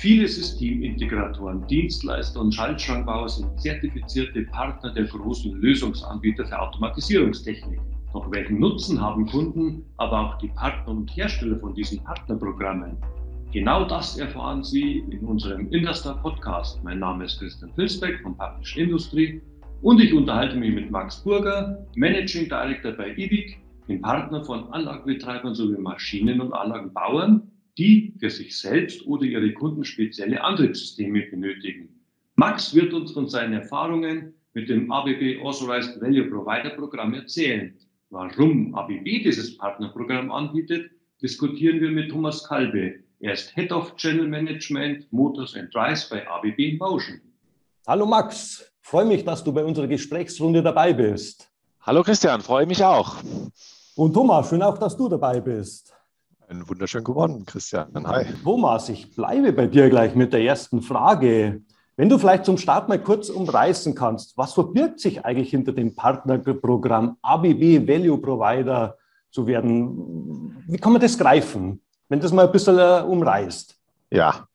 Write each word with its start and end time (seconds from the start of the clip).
Viele 0.00 0.28
Systemintegratoren, 0.28 1.66
Dienstleister 1.66 2.40
und 2.40 2.54
Schaltschrankbauer 2.54 3.28
sind 3.28 3.60
zertifizierte 3.60 4.42
Partner 4.42 4.92
der 4.92 5.06
großen 5.06 5.60
Lösungsanbieter 5.60 6.46
für 6.46 6.56
Automatisierungstechnik. 6.56 7.80
Doch 8.12 8.30
welchen 8.30 8.60
Nutzen 8.60 9.00
haben 9.00 9.26
Kunden, 9.26 9.84
aber 9.96 10.20
auch 10.20 10.38
die 10.38 10.50
Partner 10.50 10.92
und 10.92 11.10
Hersteller 11.16 11.58
von 11.58 11.74
diesen 11.74 11.98
Partnerprogrammen? 12.04 12.96
Genau 13.50 13.86
das 13.86 14.16
erfahren 14.18 14.62
Sie 14.62 14.98
in 15.10 15.18
unserem 15.26 15.68
Industar 15.72 16.22
Podcast. 16.22 16.78
Mein 16.84 17.00
Name 17.00 17.24
ist 17.24 17.40
Christian 17.40 17.72
Filsbeck 17.74 18.20
von 18.22 18.36
Publish 18.36 18.76
Industry 18.76 19.42
und 19.82 20.00
ich 20.00 20.14
unterhalte 20.14 20.54
mich 20.54 20.72
mit 20.72 20.92
Max 20.92 21.24
Burger, 21.24 21.84
Managing 21.96 22.48
Director 22.48 22.92
bei 22.92 23.16
IBIC, 23.16 23.58
dem 23.88 24.00
Partner 24.00 24.44
von 24.44 24.72
Anlagenbetreibern 24.72 25.56
sowie 25.56 25.76
Maschinen- 25.76 26.40
und 26.40 26.52
Anlagenbauern, 26.52 27.50
die 27.78 28.12
für 28.18 28.28
sich 28.28 28.58
selbst 28.58 29.06
oder 29.06 29.24
ihre 29.24 29.52
Kunden 29.54 29.84
spezielle 29.84 30.42
Antriebssysteme 30.42 31.22
benötigen. 31.22 31.88
Max 32.34 32.74
wird 32.74 32.92
uns 32.92 33.12
von 33.12 33.28
seinen 33.28 33.54
Erfahrungen 33.54 34.34
mit 34.52 34.68
dem 34.68 34.90
ABB 34.90 35.40
Authorized 35.42 36.00
Value 36.00 36.28
Provider 36.28 36.70
Programm 36.70 37.14
erzählen. 37.14 37.74
Warum 38.10 38.74
ABB 38.74 39.22
dieses 39.22 39.56
Partnerprogramm 39.56 40.30
anbietet, 40.32 40.90
diskutieren 41.22 41.80
wir 41.80 41.90
mit 41.90 42.10
Thomas 42.10 42.42
Kalbe. 42.44 42.96
Er 43.20 43.34
ist 43.34 43.54
Head 43.54 43.70
of 43.72 43.94
Channel 43.96 44.26
Management 44.26 45.12
Motors 45.12 45.54
and 45.54 45.72
Drives 45.74 46.08
bei 46.08 46.26
ABB 46.26 46.58
in 46.58 46.78
Bauschen. 46.78 47.20
Hallo 47.86 48.06
Max, 48.06 48.72
freue 48.80 49.04
mich, 49.04 49.24
dass 49.24 49.44
du 49.44 49.52
bei 49.52 49.64
unserer 49.64 49.86
Gesprächsrunde 49.86 50.62
dabei 50.62 50.92
bist. 50.92 51.50
Hallo 51.82 52.02
Christian, 52.02 52.40
freue 52.40 52.66
mich 52.66 52.82
auch. 52.82 53.16
Und 53.94 54.14
Thomas, 54.14 54.48
schön 54.48 54.62
auch, 54.62 54.78
dass 54.78 54.96
du 54.96 55.08
dabei 55.08 55.40
bist. 55.40 55.97
Einen 56.48 56.66
wunderschönen 56.66 57.04
guten 57.04 57.44
Christian. 57.44 57.90
Hi. 58.06 58.24
Thomas, 58.42 58.88
ich 58.88 59.14
bleibe 59.14 59.52
bei 59.52 59.66
dir 59.66 59.90
gleich 59.90 60.14
mit 60.14 60.32
der 60.32 60.40
ersten 60.40 60.80
Frage. 60.80 61.60
Wenn 61.94 62.08
du 62.08 62.16
vielleicht 62.16 62.46
zum 62.46 62.56
Start 62.56 62.88
mal 62.88 62.98
kurz 62.98 63.28
umreißen 63.28 63.94
kannst, 63.94 64.34
was 64.38 64.54
verbirgt 64.54 64.98
sich 64.98 65.26
eigentlich 65.26 65.50
hinter 65.50 65.72
dem 65.72 65.94
Partnerprogramm 65.94 67.18
ABB 67.20 67.86
Value 67.86 68.16
Provider 68.16 68.96
zu 69.30 69.46
werden? 69.46 70.64
Wie 70.66 70.78
kann 70.78 70.92
man 70.92 71.02
das 71.02 71.18
greifen, 71.18 71.82
wenn 72.08 72.20
das 72.20 72.32
mal 72.32 72.46
ein 72.46 72.52
bisschen 72.52 72.78
äh, 72.78 73.02
umreißt? 73.06 73.76
Ja, 74.10 74.48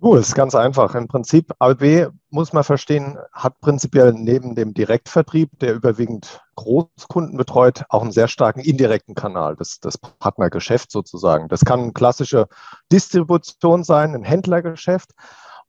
du, 0.00 0.14
ist 0.14 0.34
ganz 0.34 0.56
einfach. 0.56 0.96
Im 0.96 1.06
Prinzip, 1.06 1.54
ABB 1.60 2.08
muss 2.30 2.52
man 2.52 2.64
verstehen, 2.64 3.18
hat 3.32 3.60
prinzipiell 3.60 4.12
neben 4.12 4.54
dem 4.54 4.74
Direktvertrieb, 4.74 5.58
der 5.58 5.74
überwiegend 5.74 6.40
Großkunden 6.56 7.36
betreut, 7.36 7.84
auch 7.88 8.02
einen 8.02 8.12
sehr 8.12 8.28
starken 8.28 8.60
indirekten 8.60 9.14
Kanal, 9.14 9.56
das, 9.56 9.80
das 9.80 9.98
Partnergeschäft 9.98 10.90
sozusagen. 10.90 11.48
Das 11.48 11.64
kann 11.64 11.80
eine 11.80 11.92
klassische 11.92 12.48
Distribution 12.92 13.84
sein, 13.84 14.14
ein 14.14 14.24
Händlergeschäft. 14.24 15.10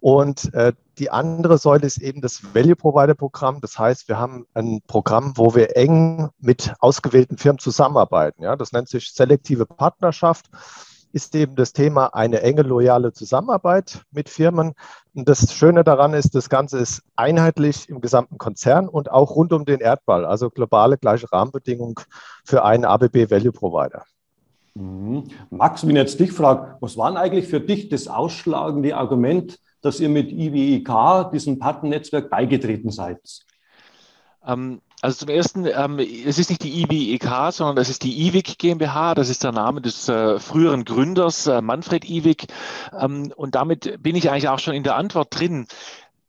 Und 0.02 0.52
äh, 0.56 0.73
die 0.98 1.12
andere 1.12 1.59
Säule 1.59 1.86
ist 1.86 2.02
eben 2.02 2.22
das 2.22 2.56
Value 2.56 2.75
Provider 2.75 3.14
Programm. 3.14 3.62
Das 3.62 3.78
heißt, 3.78 4.08
wir 4.08 4.18
haben 4.18 4.48
ein 4.56 4.81
Programm, 4.88 5.34
wo 5.36 5.53
wir 5.53 5.78
eng 5.78 6.30
mit 6.40 6.73
ausgewählten 6.80 7.38
Firmen 7.38 7.59
zusammenarbeiten. 7.59 8.44
Ja, 8.44 8.56
das 8.56 8.72
nennt 8.72 8.90
sich 8.90 9.14
selektive 9.14 9.68
Partnerschaft. 9.68 10.50
Ist 11.14 11.36
eben 11.36 11.56
das 11.56 11.73
Thema 11.73 12.08
eine 12.14 12.42
enge, 12.42 12.62
loyale 12.62 13.14
Zusammenarbeit 13.14 14.02
mit 14.12 14.30
Firmen. 14.30 14.73
Und 15.14 15.28
das 15.28 15.53
Schöne 15.53 15.84
daran 15.84 16.14
ist, 16.14 16.36
das 16.36 16.50
Ganze 16.50 16.78
ist 16.78 17.03
einheitlich 17.16 17.90
im 17.90 18.02
gesamten 18.02 18.38
Konzern 18.38 18.88
und 18.88 19.12
auch 19.12 19.36
rund 19.36 19.53
um 19.53 19.66
den 19.66 19.80
Erdball, 19.80 20.26
also 20.26 20.50
globale 20.50 20.98
gleiche 20.98 21.31
Rahmenbedingungen 21.31 21.95
für 22.45 22.64
einen 22.64 22.86
ABB 22.86 23.30
Value 23.30 23.52
Provider. 23.52 24.03
Mhm. 24.73 25.23
Max, 25.50 25.86
wenn 25.86 25.95
ich 25.95 26.02
jetzt 26.02 26.20
dich 26.20 26.31
frage, 26.31 26.78
was 26.80 26.98
war 26.98 27.16
eigentlich 27.16 27.48
für 27.48 27.59
dich 27.59 27.90
das 27.90 28.08
ausschlagende 28.08 28.96
Argument, 28.96 29.59
dass 29.81 30.00
ihr 30.00 30.09
mit 30.09 30.31
IWIK, 30.31 31.31
diesem 31.31 31.59
Partnernetzwerk, 31.59 32.30
beigetreten 32.30 32.90
seid? 32.90 33.19
Ähm, 34.46 34.81
also 35.01 35.17
zum 35.17 35.29
Ersten, 35.29 35.66
ähm, 35.66 36.00
es 36.00 36.38
ist 36.38 36.50
nicht 36.50 36.63
die 36.63 36.84
IWIK, 36.84 37.51
sondern 37.51 37.75
das 37.75 37.89
ist 37.89 38.03
die 38.03 38.28
IWIC 38.28 38.59
GmbH. 38.59 39.16
Das 39.16 39.29
ist 39.29 39.44
der 39.44 39.51
Name 39.51 39.81
des 39.81 40.07
äh, 40.07 40.39
früheren 40.39 40.85
Gründers, 40.85 41.47
äh, 41.47 41.62
Manfred 41.62 42.07
IWIC. 42.07 42.45
Ähm, 43.00 43.34
und 43.35 43.56
damit 43.56 44.01
bin 44.01 44.16
ich 44.16 44.29
eigentlich 44.29 44.50
auch 44.50 44.59
schon 44.59 44.75
in 44.75 44.84
der 44.84 44.95
Antwort 44.95 45.28
drin. 45.38 45.66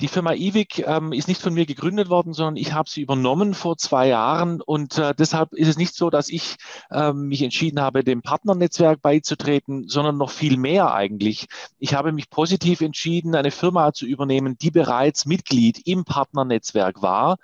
Die 0.00 0.08
Firma 0.08 0.32
IWIC 0.32 0.80
ähm, 0.86 1.12
ist 1.12 1.28
nicht 1.28 1.40
von 1.40 1.54
mir 1.54 1.66
gegründet 1.66 2.08
worden, 2.08 2.32
sondern 2.32 2.56
ich 2.56 2.72
habe 2.72 2.88
sie 2.88 3.02
übernommen 3.02 3.54
vor 3.54 3.76
zwei 3.76 4.08
Jahren 4.08 4.60
und 4.60 4.98
äh, 4.98 5.14
deshalb 5.16 5.52
ist 5.52 5.68
es 5.68 5.76
nicht 5.76 5.94
so, 5.94 6.10
dass 6.10 6.28
ich 6.28 6.56
äh, 6.90 7.12
mich 7.12 7.42
entschieden 7.42 7.80
habe, 7.80 8.02
dem 8.02 8.20
Partnernetzwerk 8.20 9.00
beizutreten, 9.00 9.86
sondern 9.86 10.16
noch 10.16 10.30
viel 10.30 10.56
mehr 10.56 10.92
eigentlich. 10.92 11.46
Ich 11.78 11.94
habe 11.94 12.10
mich 12.10 12.30
positiv 12.30 12.80
entschieden, 12.80 13.36
eine 13.36 13.52
Firma 13.52 13.92
zu 13.92 14.06
übernehmen, 14.06 14.58
die 14.58 14.72
bereits 14.72 15.24
Mitglied 15.24 15.86
im 15.86 16.04
Partnernetzwerk 16.04 17.00
war 17.00 17.36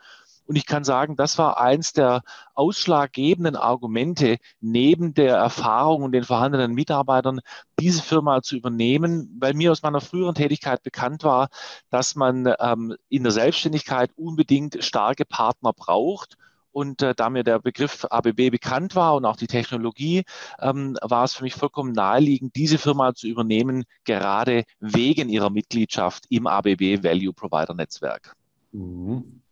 und 0.48 0.56
ich 0.56 0.64
kann 0.64 0.82
sagen, 0.82 1.14
das 1.14 1.36
war 1.36 1.60
eins 1.60 1.92
der 1.92 2.22
ausschlaggebenden 2.54 3.54
Argumente 3.54 4.38
neben 4.60 5.12
der 5.12 5.36
Erfahrung 5.36 6.02
und 6.02 6.12
den 6.12 6.24
vorhandenen 6.24 6.72
Mitarbeitern, 6.72 7.40
diese 7.78 8.02
Firma 8.02 8.40
zu 8.40 8.56
übernehmen, 8.56 9.36
weil 9.38 9.52
mir 9.52 9.70
aus 9.70 9.82
meiner 9.82 10.00
früheren 10.00 10.34
Tätigkeit 10.34 10.82
bekannt 10.82 11.22
war, 11.22 11.50
dass 11.90 12.16
man 12.16 12.50
ähm, 12.60 12.96
in 13.10 13.24
der 13.24 13.32
Selbstständigkeit 13.32 14.10
unbedingt 14.16 14.82
starke 14.82 15.26
Partner 15.26 15.74
braucht. 15.74 16.38
Und 16.72 17.02
äh, 17.02 17.14
da 17.14 17.28
mir 17.28 17.44
der 17.44 17.58
Begriff 17.58 18.06
ABB 18.08 18.50
bekannt 18.50 18.94
war 18.94 19.16
und 19.16 19.26
auch 19.26 19.36
die 19.36 19.48
Technologie, 19.48 20.22
ähm, 20.60 20.96
war 21.02 21.24
es 21.24 21.34
für 21.34 21.42
mich 21.42 21.54
vollkommen 21.56 21.92
naheliegend, 21.92 22.56
diese 22.56 22.78
Firma 22.78 23.14
zu 23.14 23.26
übernehmen, 23.26 23.84
gerade 24.04 24.64
wegen 24.80 25.28
ihrer 25.28 25.50
Mitgliedschaft 25.50 26.24
im 26.30 26.46
ABB 26.46 27.02
Value 27.02 27.34
Provider 27.34 27.74
Netzwerk. 27.74 28.34
Mhm. 28.72 29.42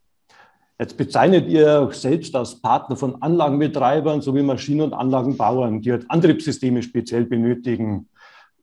Jetzt 0.79 0.95
bezeichnet 0.95 1.47
ihr 1.47 1.87
euch 1.87 1.95
selbst 1.95 2.35
als 2.35 2.61
Partner 2.61 2.95
von 2.95 3.19
Anlagenbetreibern 3.21 4.21
sowie 4.21 4.43
Maschinen- 4.43 4.81
und 4.81 4.93
Anlagenbauern, 4.93 5.81
die 5.81 5.91
halt 5.91 6.05
Antriebssysteme 6.09 6.83
speziell 6.83 7.25
benötigen. 7.25 8.07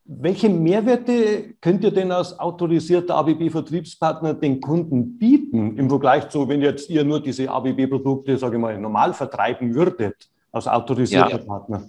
Welche 0.04 0.48
Mehrwerte 0.48 1.54
könnt 1.60 1.82
ihr 1.82 1.90
denn 1.90 2.12
als 2.12 2.38
autorisierter 2.38 3.16
ABB-Vertriebspartner 3.16 4.34
den 4.34 4.60
Kunden 4.60 5.18
bieten 5.18 5.76
im 5.76 5.88
Vergleich 5.88 6.28
zu, 6.28 6.46
wenn 6.46 6.60
jetzt 6.60 6.88
ihr 6.90 7.04
nur 7.04 7.20
diese 7.20 7.50
ABB-Produkte, 7.50 8.36
sage 8.36 8.56
ich 8.56 8.62
mal, 8.62 8.78
normal 8.78 9.12
vertreiben 9.14 9.74
würdet 9.74 10.28
als 10.52 10.68
autorisierter 10.68 11.38
ja. 11.38 11.44
Partner? 11.44 11.84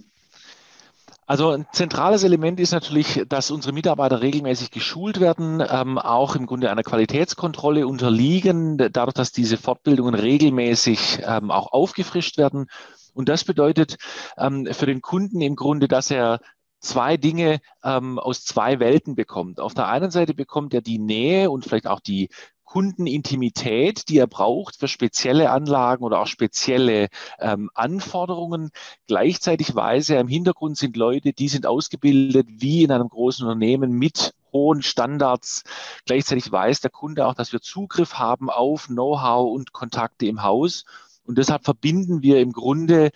Also 1.28 1.50
ein 1.50 1.66
zentrales 1.72 2.22
Element 2.22 2.60
ist 2.60 2.70
natürlich, 2.70 3.24
dass 3.28 3.50
unsere 3.50 3.74
Mitarbeiter 3.74 4.22
regelmäßig 4.22 4.70
geschult 4.70 5.18
werden, 5.18 5.60
ähm, 5.68 5.98
auch 5.98 6.36
im 6.36 6.46
Grunde 6.46 6.70
einer 6.70 6.84
Qualitätskontrolle 6.84 7.88
unterliegen, 7.88 8.78
dadurch, 8.78 9.14
dass 9.14 9.32
diese 9.32 9.56
Fortbildungen 9.56 10.14
regelmäßig 10.14 11.18
ähm, 11.26 11.50
auch 11.50 11.72
aufgefrischt 11.72 12.38
werden. 12.38 12.66
Und 13.12 13.28
das 13.28 13.42
bedeutet 13.42 13.96
ähm, 14.38 14.68
für 14.70 14.86
den 14.86 15.02
Kunden 15.02 15.40
im 15.40 15.56
Grunde, 15.56 15.88
dass 15.88 16.12
er 16.12 16.38
zwei 16.78 17.16
Dinge 17.16 17.58
ähm, 17.82 18.20
aus 18.20 18.44
zwei 18.44 18.78
Welten 18.78 19.16
bekommt. 19.16 19.58
Auf 19.58 19.74
der 19.74 19.88
einen 19.88 20.12
Seite 20.12 20.32
bekommt 20.32 20.74
er 20.74 20.80
die 20.80 20.98
Nähe 20.98 21.50
und 21.50 21.64
vielleicht 21.64 21.88
auch 21.88 22.00
die 22.00 22.28
Kundenintimität, 22.66 24.08
die 24.10 24.18
er 24.18 24.26
braucht 24.26 24.76
für 24.76 24.88
spezielle 24.88 25.50
Anlagen 25.50 26.04
oder 26.04 26.20
auch 26.20 26.26
spezielle 26.26 27.08
ähm, 27.38 27.70
Anforderungen. 27.72 28.70
Gleichzeitig 29.06 29.74
weiß 29.74 30.10
er, 30.10 30.20
im 30.20 30.28
Hintergrund 30.28 30.76
sind 30.76 30.96
Leute, 30.96 31.32
die 31.32 31.48
sind 31.48 31.64
ausgebildet 31.64 32.46
wie 32.50 32.82
in 32.82 32.92
einem 32.92 33.08
großen 33.08 33.46
Unternehmen 33.46 33.92
mit 33.92 34.34
hohen 34.52 34.82
Standards. 34.82 35.62
Gleichzeitig 36.04 36.50
weiß 36.50 36.80
der 36.80 36.90
Kunde 36.90 37.26
auch, 37.26 37.34
dass 37.34 37.52
wir 37.52 37.60
Zugriff 37.60 38.14
haben 38.14 38.50
auf 38.50 38.86
Know-how 38.88 39.52
und 39.54 39.72
Kontakte 39.72 40.26
im 40.26 40.42
Haus. 40.42 40.84
Und 41.26 41.38
deshalb 41.38 41.64
verbinden 41.64 42.22
wir 42.22 42.40
im 42.40 42.52
Grunde 42.52 43.10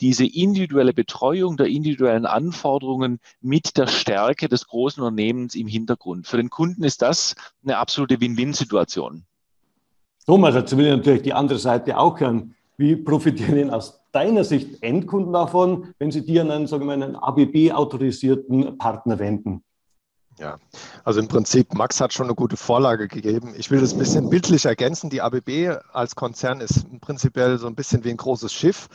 diese 0.00 0.24
individuelle 0.24 0.92
Betreuung 0.92 1.56
der 1.56 1.66
individuellen 1.66 2.26
Anforderungen 2.26 3.18
mit 3.40 3.76
der 3.76 3.86
Stärke 3.86 4.48
des 4.48 4.66
großen 4.66 5.02
Unternehmens 5.02 5.54
im 5.54 5.66
Hintergrund. 5.66 6.26
Für 6.26 6.36
den 6.36 6.50
Kunden 6.50 6.84
ist 6.84 7.02
das 7.02 7.34
eine 7.64 7.78
absolute 7.78 8.20
Win-Win-Situation. 8.20 9.24
Thomas, 10.26 10.54
jetzt 10.54 10.76
will 10.76 10.86
ich 10.86 10.96
natürlich 10.96 11.22
die 11.22 11.32
andere 11.32 11.58
Seite 11.58 11.98
auch 11.98 12.18
hören. 12.18 12.54
Wie 12.78 12.96
profitieren 12.96 13.54
denn 13.54 13.70
aus 13.70 14.02
deiner 14.12 14.44
Sicht 14.44 14.82
Endkunden 14.82 15.32
davon, 15.32 15.94
wenn 15.98 16.10
sie 16.10 16.24
dir 16.26 16.42
einen, 16.42 16.66
sagen 16.66 16.86
wir, 16.86 16.92
einen 16.92 17.16
ABB-autorisierten 17.16 18.76
Partner 18.76 19.18
wenden? 19.18 19.62
Ja, 20.38 20.58
also 21.04 21.20
im 21.20 21.28
Prinzip, 21.28 21.72
Max 21.72 22.00
hat 22.00 22.12
schon 22.12 22.26
eine 22.26 22.34
gute 22.34 22.58
Vorlage 22.58 23.08
gegeben. 23.08 23.54
Ich 23.56 23.70
will 23.70 23.80
das 23.80 23.94
ein 23.94 23.98
bisschen 23.98 24.28
bildlich 24.28 24.66
ergänzen. 24.66 25.08
Die 25.08 25.22
ABB 25.22 25.78
als 25.92 26.14
Konzern 26.14 26.60
ist 26.60 26.84
prinzipiell 27.00 27.58
so 27.58 27.66
ein 27.66 27.74
bisschen 27.74 28.04
wie 28.04 28.10
ein 28.10 28.18
großes 28.18 28.52
Schiff. 28.52 28.88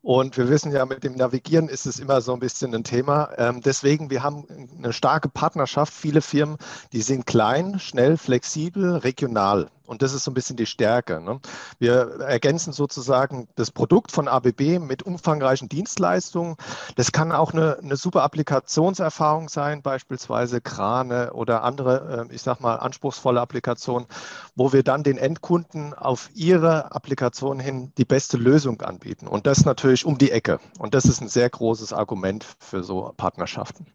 Und 0.00 0.36
wir 0.36 0.48
wissen 0.48 0.72
ja, 0.72 0.86
mit 0.86 1.02
dem 1.04 1.16
Navigieren 1.16 1.68
ist 1.68 1.84
es 1.84 1.98
immer 1.98 2.20
so 2.20 2.32
ein 2.32 2.38
bisschen 2.38 2.74
ein 2.74 2.84
Thema. 2.84 3.30
Ähm, 3.36 3.60
deswegen, 3.60 4.08
wir 4.08 4.22
haben 4.22 4.46
eine 4.78 4.92
starke 4.92 5.28
Partnerschaft. 5.28 5.92
Viele 5.92 6.22
Firmen, 6.22 6.58
die 6.92 7.02
sind 7.02 7.26
klein, 7.26 7.80
schnell, 7.80 8.16
flexibel, 8.16 8.96
regional. 8.96 9.68
Und 9.86 10.02
das 10.02 10.12
ist 10.12 10.24
so 10.24 10.30
ein 10.30 10.34
bisschen 10.34 10.56
die 10.56 10.66
Stärke. 10.66 11.20
Ne? 11.20 11.40
Wir 11.78 12.20
ergänzen 12.20 12.72
sozusagen 12.72 13.48
das 13.54 13.70
Produkt 13.70 14.12
von 14.12 14.28
ABB 14.28 14.78
mit 14.80 15.02
umfangreichen 15.02 15.68
Dienstleistungen. 15.68 16.56
Das 16.96 17.12
kann 17.12 17.32
auch 17.32 17.52
eine, 17.52 17.78
eine 17.78 17.96
super 17.96 18.22
Applikationserfahrung 18.22 19.48
sein, 19.48 19.82
beispielsweise 19.82 20.60
Krane 20.60 21.32
oder 21.32 21.62
andere, 21.62 22.28
äh, 22.30 22.34
ich 22.34 22.42
sag 22.42 22.60
mal, 22.60 22.76
anspruchsvolle 22.76 23.40
Applikationen, 23.40 24.06
wo 24.54 24.72
wir 24.72 24.82
dann 24.82 25.02
den 25.02 25.18
Endkunden 25.18 25.94
auf 25.94 26.30
ihre 26.34 26.92
Applikation 26.94 27.60
hin 27.60 27.92
die 27.98 28.04
beste 28.04 28.36
Lösung 28.36 28.80
anbieten. 28.82 29.26
Und 29.26 29.46
das 29.46 29.64
natürlich 29.64 30.04
um 30.04 30.18
die 30.18 30.30
Ecke. 30.30 30.60
Und 30.78 30.94
das 30.94 31.04
ist 31.04 31.20
ein 31.20 31.28
sehr 31.28 31.48
großes 31.48 31.92
Argument 31.92 32.44
für 32.58 32.82
so 32.82 33.12
Partnerschaften. 33.16 33.86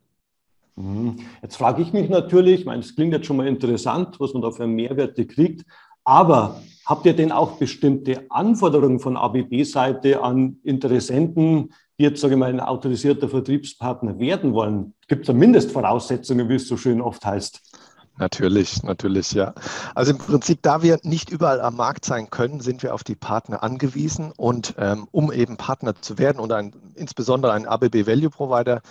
Mhm. 0.76 1.18
Jetzt 1.42 1.58
frage 1.58 1.82
ich 1.82 1.94
mich 1.94 2.10
natürlich, 2.10 2.62
ich 2.62 2.66
meine, 2.66 2.82
es 2.82 2.96
klingt 2.96 3.14
jetzt 3.14 3.26
schon 3.26 3.38
mal 3.38 3.48
interessant, 3.48 4.20
was 4.20 4.34
man 4.34 4.42
da 4.42 4.52
für 4.52 4.68
Mehrwerte 4.68 5.26
kriegt, 5.26 5.66
aber 6.04 6.62
habt 6.86 7.06
ihr 7.06 7.16
denn 7.16 7.32
auch 7.32 7.58
bestimmte 7.58 8.26
Anforderungen 8.30 9.00
von 9.00 9.18
ABB-Seite 9.18 10.22
an 10.24 10.58
Interessenten, 10.64 11.74
die 12.00 12.04
jetzt, 12.04 12.22
sage 12.22 12.34
ich 12.34 12.40
mal, 12.40 12.50
ein 12.50 12.60
autorisierter 12.60 13.30
Vertriebspartner 13.30 14.20
werden 14.20 14.54
wollen? 14.54 14.94
Gibt 15.08 15.22
es 15.22 15.28
da 15.28 15.34
Mindestvoraussetzungen, 15.34 16.50
wie 16.50 16.56
es 16.56 16.68
so 16.68 16.78
schön 16.78 17.02
oft 17.02 17.26
heißt? 17.26 17.62
Natürlich, 18.18 18.84
natürlich, 18.84 19.32
ja. 19.32 19.54
Also 19.96 20.12
im 20.12 20.18
Prinzip, 20.18 20.62
da 20.62 20.84
wir 20.84 21.00
nicht 21.04 21.30
überall 21.30 21.62
am 21.62 21.76
Markt 21.76 22.06
sein 22.06 22.30
können, 22.30 22.60
sind 22.60 22.84
wir 22.84 22.94
auf 22.94 23.04
die 23.04 23.16
Partner 23.16 23.64
angewiesen. 23.64 24.32
Und 24.36 24.76
ähm, 24.78 25.08
um 25.12 25.32
eben 25.32 25.58
Partner 25.58 25.96
zu 26.00 26.18
werden 26.18 26.40
und 26.40 26.52
ein, 26.52 26.74
insbesondere 26.96 27.54
ein 27.54 27.66
ABB 27.66 28.06
Value 28.06 28.30
Provider 28.30 28.82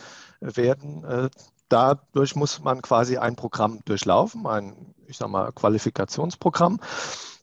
werden, 0.41 1.05
äh, 1.05 1.29
dadurch 1.70 2.37
muss 2.37 2.61
man 2.61 2.82
quasi 2.82 3.17
ein 3.17 3.37
Programm 3.37 3.81
durchlaufen, 3.87 4.46
ein, 4.46 4.94
ich 5.06 5.17
sag 5.17 5.28
mal, 5.28 5.50
Qualifikationsprogramm. 5.52 6.81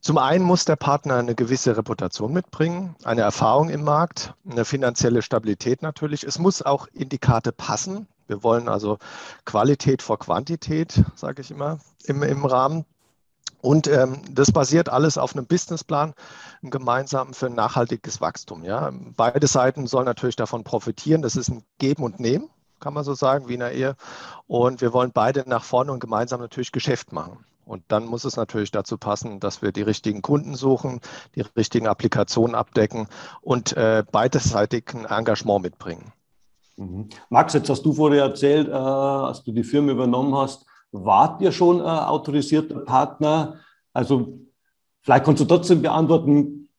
Zum 0.01 0.19
einen 0.19 0.45
muss 0.45 0.65
der 0.65 0.75
Partner 0.75 1.15
eine 1.15 1.35
gewisse 1.35 1.75
Reputation 1.75 2.31
mitbringen, 2.31 2.95
eine 3.03 3.21
Erfahrung 3.21 3.69
im 3.69 3.83
Markt, 3.83 4.35
eine 4.49 4.63
finanzielle 4.63 5.21
Stabilität 5.21 5.81
natürlich. 5.81 6.23
Es 6.23 6.39
muss 6.39 6.61
auch 6.61 6.87
in 6.93 7.09
die 7.09 7.17
Karte 7.17 7.51
passen. 7.51 8.07
Wir 8.27 8.43
wollen 8.43 8.69
also 8.69 8.99
Qualität 9.45 10.01
vor 10.01 10.19
Quantität, 10.19 11.03
sage 11.15 11.41
ich 11.41 11.51
immer, 11.51 11.79
im, 12.05 12.21
im 12.23 12.45
Rahmen. 12.45 12.85
Und 13.59 13.87
ähm, 13.87 14.21
das 14.29 14.51
basiert 14.51 14.87
alles 14.87 15.17
auf 15.17 15.35
einem 15.35 15.47
Businessplan, 15.47 16.13
einem 16.61 16.71
gemeinsamen 16.71 17.33
für 17.33 17.49
nachhaltiges 17.49 18.21
Wachstum. 18.21 18.63
Ja. 18.63 18.91
Beide 19.15 19.47
Seiten 19.47 19.87
sollen 19.87 20.05
natürlich 20.05 20.35
davon 20.35 20.63
profitieren. 20.63 21.21
Das 21.23 21.35
ist 21.35 21.49
ein 21.49 21.63
Geben 21.79 22.03
und 22.03 22.19
Nehmen 22.19 22.49
kann 22.79 22.93
man 22.93 23.03
so 23.03 23.13
sagen, 23.13 23.47
wie 23.47 23.55
in 23.55 23.61
Ehe. 23.61 23.95
Und 24.47 24.81
wir 24.81 24.93
wollen 24.93 25.11
beide 25.13 25.43
nach 25.47 25.63
vorne 25.63 25.91
und 25.91 25.99
gemeinsam 25.99 26.39
natürlich 26.39 26.71
Geschäft 26.71 27.11
machen. 27.11 27.45
Und 27.67 27.83
dann 27.89 28.05
muss 28.05 28.23
es 28.23 28.37
natürlich 28.37 28.71
dazu 28.71 28.97
passen, 28.97 29.39
dass 29.39 29.61
wir 29.61 29.71
die 29.71 29.81
richtigen 29.81 30.21
Kunden 30.21 30.55
suchen, 30.55 31.01
die 31.35 31.41
richtigen 31.41 31.87
Applikationen 31.87 32.55
abdecken 32.55 33.07
und 33.41 33.75
äh, 33.75 34.03
beidseitig 34.09 34.85
ein 34.93 35.05
Engagement 35.05 35.63
mitbringen. 35.63 36.13
Mhm. 36.77 37.09
Max, 37.29 37.53
jetzt 37.53 37.69
hast 37.69 37.83
du 37.83 37.91
vorher 37.91 38.23
erzählt, 38.23 38.69
äh, 38.69 38.71
als 38.71 39.43
du 39.43 39.51
die 39.51 39.63
Firma 39.63 39.91
übernommen 39.91 40.33
hast, 40.35 40.65
wart 40.91 41.41
ihr 41.41 41.51
schon 41.51 41.79
äh, 41.79 41.83
autorisierter 41.83 42.79
Partner? 42.79 43.59
Also 43.93 44.39
vielleicht 45.01 45.25
kannst 45.25 45.41
du 45.41 45.45
trotzdem 45.45 45.81
beantworten, 45.81 46.69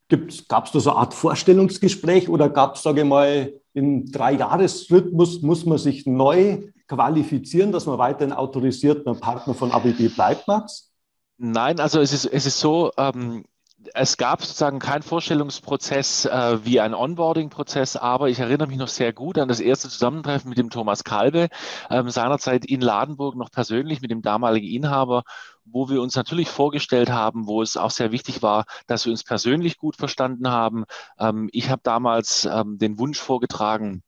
gab 0.47 0.65
es 0.65 0.71
da 0.71 0.79
so 0.79 0.89
eine 0.89 0.99
Art 0.99 1.13
Vorstellungsgespräch 1.13 2.29
oder 2.29 2.49
gab 2.49 2.75
es, 2.75 2.81
sage 2.81 3.01
ich 3.01 3.07
mal, 3.07 3.53
im 3.73 4.11
Dreijahresrhythmus 4.11 5.41
muss 5.41 5.65
man 5.65 5.77
sich 5.77 6.05
neu 6.05 6.63
qualifizieren, 6.87 7.71
dass 7.71 7.85
man 7.85 7.97
weiterhin 7.97 8.33
autorisierter 8.33 9.13
Partner 9.13 9.53
von 9.53 9.71
ABB 9.71 10.09
bleibt, 10.13 10.47
Max? 10.47 10.91
Nein, 11.37 11.79
also 11.79 12.01
es 12.01 12.11
ist, 12.11 12.25
es 12.25 12.45
ist 12.45 12.59
so, 12.59 12.91
ähm, 12.97 13.45
es 13.93 14.17
gab 14.17 14.41
sozusagen 14.41 14.79
keinen 14.79 15.03
Vorstellungsprozess 15.03 16.25
äh, 16.25 16.65
wie 16.65 16.79
ein 16.79 16.93
Onboarding-Prozess, 16.93 17.95
aber 17.95 18.29
ich 18.29 18.39
erinnere 18.39 18.67
mich 18.67 18.77
noch 18.77 18.87
sehr 18.87 19.13
gut 19.13 19.37
an 19.37 19.47
das 19.47 19.59
erste 19.59 19.89
Zusammentreffen 19.89 20.49
mit 20.49 20.57
dem 20.57 20.69
Thomas 20.69 21.03
Kalbe, 21.03 21.47
ähm, 21.89 22.09
seinerzeit 22.09 22.65
in 22.65 22.81
Ladenburg 22.81 23.35
noch 23.35 23.51
persönlich 23.51 24.01
mit 24.01 24.11
dem 24.11 24.21
damaligen 24.21 24.67
Inhaber 24.67 25.23
wo 25.71 25.89
wir 25.89 26.01
uns 26.01 26.15
natürlich 26.15 26.49
vorgestellt 26.49 27.09
haben, 27.09 27.47
wo 27.47 27.61
es 27.61 27.77
auch 27.77 27.91
sehr 27.91 28.11
wichtig 28.11 28.41
war, 28.41 28.65
dass 28.87 29.05
wir 29.05 29.11
uns 29.11 29.23
persönlich 29.23 29.77
gut 29.77 29.95
verstanden 29.95 30.49
haben. 30.49 30.85
Ähm, 31.19 31.49
ich 31.51 31.69
habe 31.69 31.81
damals 31.83 32.45
ähm, 32.45 32.77
den 32.77 32.99
Wunsch 32.99 33.19
vorgetragen, 33.19 34.03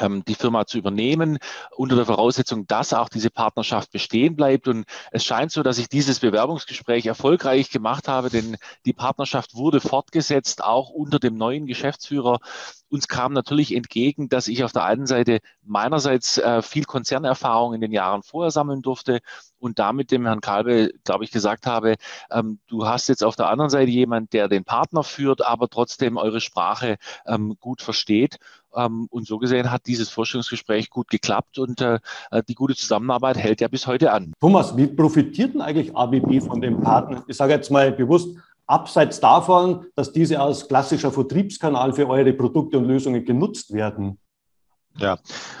ähm, 0.00 0.24
die 0.26 0.34
Firma 0.34 0.66
zu 0.66 0.78
übernehmen, 0.78 1.38
unter 1.76 1.96
der 1.96 2.06
Voraussetzung, 2.06 2.66
dass 2.66 2.92
auch 2.92 3.08
diese 3.08 3.30
Partnerschaft 3.30 3.92
bestehen 3.92 4.36
bleibt. 4.36 4.68
Und 4.68 4.84
es 5.12 5.24
scheint 5.24 5.52
so, 5.52 5.62
dass 5.62 5.78
ich 5.78 5.88
dieses 5.88 6.20
Bewerbungsgespräch 6.20 7.06
erfolgreich 7.06 7.70
gemacht 7.70 8.08
habe, 8.08 8.30
denn 8.30 8.56
die 8.84 8.92
Partnerschaft 8.92 9.54
wurde 9.54 9.80
fortgesetzt, 9.80 10.64
auch 10.64 10.90
unter 10.90 11.18
dem 11.18 11.36
neuen 11.36 11.66
Geschäftsführer. 11.66 12.40
Uns 12.88 13.06
kam 13.06 13.32
natürlich 13.32 13.74
entgegen, 13.74 14.28
dass 14.28 14.48
ich 14.48 14.64
auf 14.64 14.72
der 14.72 14.84
einen 14.84 15.06
Seite 15.06 15.38
meinerseits 15.62 16.38
äh, 16.38 16.60
viel 16.60 16.84
Konzernerfahrung 16.84 17.74
in 17.74 17.80
den 17.80 17.92
Jahren 17.92 18.22
vorher 18.22 18.50
sammeln 18.50 18.82
durfte 18.82 19.20
und 19.60 19.78
damit 19.78 20.10
dem 20.10 20.26
Herrn 20.26 20.40
Kalbe, 20.40 20.92
glaube 21.04 21.24
ich, 21.24 21.30
gesagt 21.30 21.66
habe, 21.66 21.96
ähm, 22.30 22.58
du 22.66 22.86
hast 22.86 23.08
jetzt 23.08 23.22
auf 23.22 23.36
der 23.36 23.48
anderen 23.48 23.70
Seite 23.70 23.90
jemand, 23.90 24.32
der 24.32 24.48
den 24.48 24.64
Partner 24.64 25.04
führt, 25.04 25.44
aber 25.46 25.68
trotzdem 25.68 26.16
eure 26.16 26.40
Sprache 26.40 26.96
ähm, 27.26 27.56
gut 27.60 27.82
versteht. 27.82 28.38
Ähm, 28.74 29.06
und 29.10 29.26
so 29.26 29.38
gesehen 29.38 29.70
hat 29.70 29.86
dieses 29.86 30.10
Vorstellungsgespräch 30.10 30.90
gut 30.90 31.08
geklappt 31.08 31.58
und 31.58 31.80
äh, 31.80 31.98
äh, 32.30 32.42
die 32.48 32.54
gute 32.54 32.74
Zusammenarbeit 32.74 33.36
hält 33.36 33.60
ja 33.60 33.68
bis 33.68 33.86
heute 33.86 34.12
an. 34.12 34.32
Thomas, 34.40 34.76
wie 34.76 34.86
profitiert 34.86 35.54
denn 35.54 35.60
eigentlich 35.60 35.94
ABB 35.94 36.40
von 36.40 36.60
dem 36.60 36.80
Partner? 36.80 37.24
Ich 37.26 37.36
sage 37.36 37.52
jetzt 37.52 37.70
mal 37.70 37.92
bewusst, 37.92 38.36
abseits 38.66 39.20
davon, 39.20 39.86
dass 39.96 40.12
diese 40.12 40.40
als 40.40 40.68
klassischer 40.68 41.10
Vertriebskanal 41.10 41.92
für 41.92 42.08
eure 42.08 42.32
Produkte 42.32 42.78
und 42.78 42.84
Lösungen 42.84 43.24
genutzt 43.24 43.72
werden? 43.72 44.18
Ja, 44.96 45.18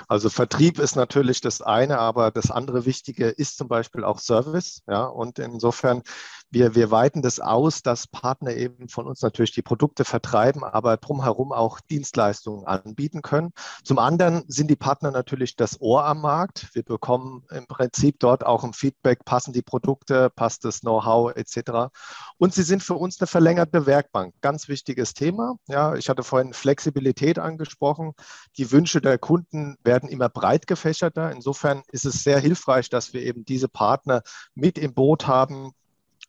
also 0.08 0.28
Vertrieb 0.28 0.78
ist 0.78 0.96
natürlich 0.96 1.40
das 1.40 1.62
eine, 1.62 1.98
aber 1.98 2.30
das 2.30 2.50
andere 2.50 2.84
Wichtige 2.84 3.28
ist 3.28 3.58
zum 3.58 3.68
Beispiel 3.68 4.04
auch 4.04 4.18
Service. 4.18 4.82
Ja, 4.88 5.04
und 5.04 5.38
insofern 5.38 6.02
wir, 6.50 6.74
wir 6.74 6.90
weiten 6.90 7.22
das 7.22 7.38
aus, 7.38 7.82
dass 7.82 8.06
Partner 8.06 8.52
eben 8.54 8.88
von 8.88 9.06
uns 9.06 9.22
natürlich 9.22 9.52
die 9.52 9.62
Produkte 9.62 10.04
vertreiben, 10.04 10.64
aber 10.64 10.96
drumherum 10.96 11.52
auch 11.52 11.80
Dienstleistungen 11.80 12.66
anbieten 12.66 13.22
können. 13.22 13.52
Zum 13.84 13.98
anderen 13.98 14.44
sind 14.48 14.68
die 14.68 14.76
Partner 14.76 15.12
natürlich 15.12 15.56
das 15.56 15.80
Ohr 15.80 16.04
am 16.04 16.20
Markt. 16.20 16.68
Wir 16.72 16.82
bekommen 16.82 17.44
im 17.50 17.66
Prinzip 17.66 18.18
dort 18.18 18.44
auch 18.44 18.64
ein 18.64 18.72
Feedback, 18.72 19.24
passen 19.24 19.52
die 19.52 19.62
Produkte, 19.62 20.30
passt 20.30 20.64
das 20.64 20.80
Know-how 20.80 21.34
etc. 21.36 21.92
Und 22.38 22.52
sie 22.52 22.64
sind 22.64 22.82
für 22.82 22.94
uns 22.94 23.20
eine 23.20 23.28
verlängerte 23.28 23.86
Werkbank. 23.86 24.34
Ganz 24.40 24.68
wichtiges 24.68 25.14
Thema. 25.14 25.56
Ja, 25.68 25.94
ich 25.94 26.08
hatte 26.08 26.24
vorhin 26.24 26.52
Flexibilität 26.52 27.38
angesprochen. 27.38 28.12
Die 28.56 28.72
Wünsche 28.72 29.00
der 29.00 29.18
Kunden 29.18 29.76
werden 29.84 30.08
immer 30.08 30.28
breit 30.28 30.66
gefächerter. 30.66 31.30
Insofern 31.30 31.82
ist 31.92 32.06
es 32.06 32.24
sehr 32.24 32.40
hilfreich, 32.40 32.90
dass 32.90 33.12
wir 33.12 33.22
eben 33.22 33.44
diese 33.44 33.68
Partner 33.68 34.22
mit 34.54 34.78
im 34.78 34.94
Boot 34.94 35.26
haben, 35.28 35.72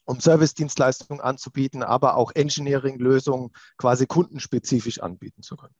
um 0.05 0.19
Service-Dienstleistungen 0.19 1.21
anzubieten, 1.21 1.83
aber 1.83 2.15
auch 2.15 2.31
Engineering-Lösungen 2.33 3.51
quasi 3.77 4.07
kundenspezifisch 4.07 4.99
anbieten 4.99 5.41
zu 5.41 5.55
können. 5.55 5.75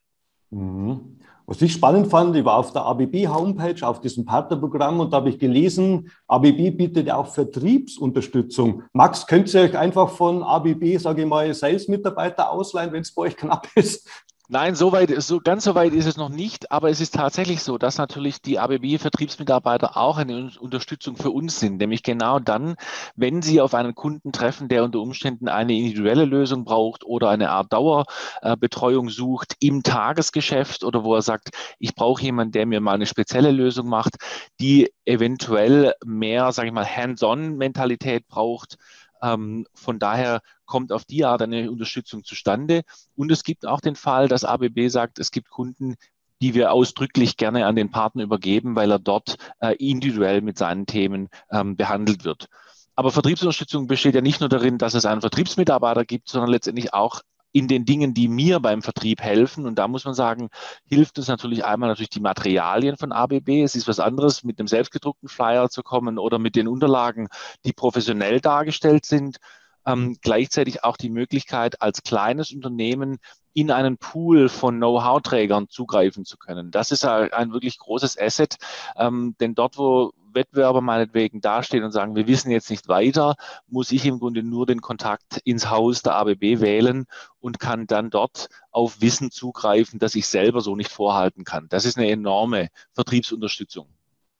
Mhm. 0.50 1.18
Was 1.46 1.60
ich 1.60 1.72
spannend 1.72 2.06
fand, 2.08 2.36
ich 2.36 2.44
war 2.44 2.56
auf 2.56 2.72
der 2.72 2.82
ABB-Homepage, 2.82 3.86
auf 3.86 4.00
diesem 4.00 4.24
Partnerprogramm 4.24 5.00
und 5.00 5.12
da 5.12 5.16
habe 5.16 5.30
ich 5.30 5.38
gelesen, 5.38 6.10
ABB 6.28 6.70
bietet 6.70 7.10
auch 7.10 7.26
Vertriebsunterstützung. 7.26 8.84
Max, 8.92 9.26
könnt 9.26 9.52
ihr 9.52 9.62
euch 9.62 9.76
einfach 9.76 10.10
von 10.10 10.42
ABB, 10.42 10.98
sage 10.98 11.22
ich 11.22 11.28
mal, 11.28 11.52
Sales-Mitarbeiter 11.52 12.50
ausleihen, 12.50 12.92
wenn 12.92 13.02
es 13.02 13.12
bei 13.12 13.22
euch 13.22 13.36
knapp 13.36 13.66
ist? 13.74 14.08
Nein, 14.54 14.74
so 14.74 14.92
weit, 14.92 15.10
so 15.22 15.40
ganz 15.40 15.64
so 15.64 15.74
weit 15.74 15.94
ist 15.94 16.04
es 16.04 16.18
noch 16.18 16.28
nicht, 16.28 16.70
aber 16.70 16.90
es 16.90 17.00
ist 17.00 17.14
tatsächlich 17.14 17.62
so, 17.62 17.78
dass 17.78 17.96
natürlich 17.96 18.42
die 18.42 18.58
ABB-Vertriebsmitarbeiter 18.58 19.96
auch 19.96 20.18
eine 20.18 20.50
Unterstützung 20.60 21.16
für 21.16 21.30
uns 21.30 21.58
sind, 21.58 21.78
nämlich 21.78 22.02
genau 22.02 22.38
dann, 22.38 22.74
wenn 23.16 23.40
sie 23.40 23.62
auf 23.62 23.72
einen 23.72 23.94
Kunden 23.94 24.30
treffen, 24.30 24.68
der 24.68 24.84
unter 24.84 24.98
Umständen 25.00 25.48
eine 25.48 25.72
individuelle 25.72 26.26
Lösung 26.26 26.64
braucht 26.66 27.02
oder 27.02 27.30
eine 27.30 27.48
Art 27.48 27.72
Dauerbetreuung 27.72 29.08
sucht 29.08 29.54
im 29.58 29.82
Tagesgeschäft 29.82 30.84
oder 30.84 31.02
wo 31.02 31.14
er 31.14 31.22
sagt, 31.22 31.48
ich 31.78 31.94
brauche 31.94 32.22
jemanden, 32.22 32.52
der 32.52 32.66
mir 32.66 32.82
mal 32.82 32.92
eine 32.92 33.06
spezielle 33.06 33.52
Lösung 33.52 33.88
macht, 33.88 34.16
die 34.60 34.92
eventuell 35.06 35.94
mehr, 36.04 36.52
sage 36.52 36.68
ich 36.68 36.74
mal, 36.74 36.84
Hands-on-Mentalität 36.86 38.28
braucht 38.28 38.76
ähm, 39.22 39.66
von 39.74 39.98
daher 39.98 40.40
kommt 40.66 40.92
auf 40.92 41.04
die 41.04 41.24
Art 41.24 41.42
eine 41.42 41.70
Unterstützung 41.70 42.24
zustande. 42.24 42.82
Und 43.14 43.30
es 43.30 43.44
gibt 43.44 43.66
auch 43.66 43.80
den 43.80 43.96
Fall, 43.96 44.28
dass 44.28 44.44
ABB 44.44 44.88
sagt, 44.88 45.18
es 45.18 45.30
gibt 45.30 45.48
Kunden, 45.50 45.94
die 46.42 46.54
wir 46.54 46.72
ausdrücklich 46.72 47.36
gerne 47.36 47.66
an 47.66 47.76
den 47.76 47.90
Partner 47.90 48.24
übergeben, 48.24 48.74
weil 48.74 48.90
er 48.90 48.98
dort 48.98 49.36
äh, 49.60 49.76
individuell 49.76 50.40
mit 50.40 50.58
seinen 50.58 50.86
Themen 50.86 51.28
ähm, 51.50 51.76
behandelt 51.76 52.24
wird. 52.24 52.48
Aber 52.94 53.10
Vertriebsunterstützung 53.10 53.86
besteht 53.86 54.14
ja 54.14 54.20
nicht 54.20 54.40
nur 54.40 54.48
darin, 54.48 54.76
dass 54.76 54.94
es 54.94 55.06
einen 55.06 55.20
Vertriebsmitarbeiter 55.20 56.04
gibt, 56.04 56.28
sondern 56.28 56.50
letztendlich 56.50 56.92
auch 56.92 57.22
in 57.52 57.68
den 57.68 57.84
Dingen, 57.84 58.14
die 58.14 58.28
mir 58.28 58.60
beim 58.60 58.82
Vertrieb 58.82 59.20
helfen. 59.20 59.66
Und 59.66 59.76
da 59.78 59.88
muss 59.88 60.04
man 60.04 60.14
sagen, 60.14 60.48
hilft 60.86 61.18
es 61.18 61.28
natürlich 61.28 61.64
einmal 61.64 61.88
natürlich 61.88 62.10
die 62.10 62.20
Materialien 62.20 62.96
von 62.96 63.12
ABB. 63.12 63.62
Es 63.62 63.74
ist 63.74 63.88
was 63.88 64.00
anderes, 64.00 64.42
mit 64.42 64.58
einem 64.58 64.68
selbstgedruckten 64.68 65.28
Flyer 65.28 65.68
zu 65.68 65.82
kommen 65.82 66.18
oder 66.18 66.38
mit 66.38 66.56
den 66.56 66.68
Unterlagen, 66.68 67.28
die 67.64 67.72
professionell 67.72 68.40
dargestellt 68.40 69.04
sind. 69.04 69.38
ähm, 69.86 70.16
gleichzeitig 70.22 70.84
auch 70.84 70.96
die 70.96 71.10
Möglichkeit, 71.10 71.82
als 71.82 72.02
kleines 72.02 72.52
Unternehmen 72.52 73.18
in 73.54 73.70
einen 73.70 73.98
Pool 73.98 74.48
von 74.48 74.76
Know-how-Trägern 74.76 75.68
zugreifen 75.68 76.24
zu 76.24 76.36
können. 76.38 76.70
Das 76.70 76.90
ist 76.90 77.04
ein 77.04 77.52
wirklich 77.52 77.78
großes 77.78 78.18
Asset, 78.18 78.56
ähm, 78.96 79.34
denn 79.40 79.54
dort, 79.54 79.76
wo 79.78 80.12
Wettbewerber 80.34 80.80
meinetwegen 80.80 81.40
dastehen 81.40 81.84
und 81.84 81.92
sagen, 81.92 82.14
wir 82.14 82.26
wissen 82.26 82.50
jetzt 82.50 82.70
nicht 82.70 82.88
weiter, 82.88 83.34
muss 83.68 83.92
ich 83.92 84.06
im 84.06 84.18
Grunde 84.18 84.42
nur 84.42 84.66
den 84.66 84.80
Kontakt 84.80 85.38
ins 85.44 85.70
Haus 85.70 86.02
der 86.02 86.14
ABB 86.16 86.60
wählen 86.60 87.06
und 87.40 87.58
kann 87.58 87.86
dann 87.86 88.10
dort 88.10 88.48
auf 88.70 89.00
Wissen 89.00 89.30
zugreifen, 89.30 89.98
das 89.98 90.14
ich 90.14 90.26
selber 90.26 90.60
so 90.60 90.76
nicht 90.76 90.90
vorhalten 90.90 91.44
kann. 91.44 91.66
Das 91.68 91.84
ist 91.84 91.98
eine 91.98 92.10
enorme 92.10 92.68
Vertriebsunterstützung. 92.92 93.86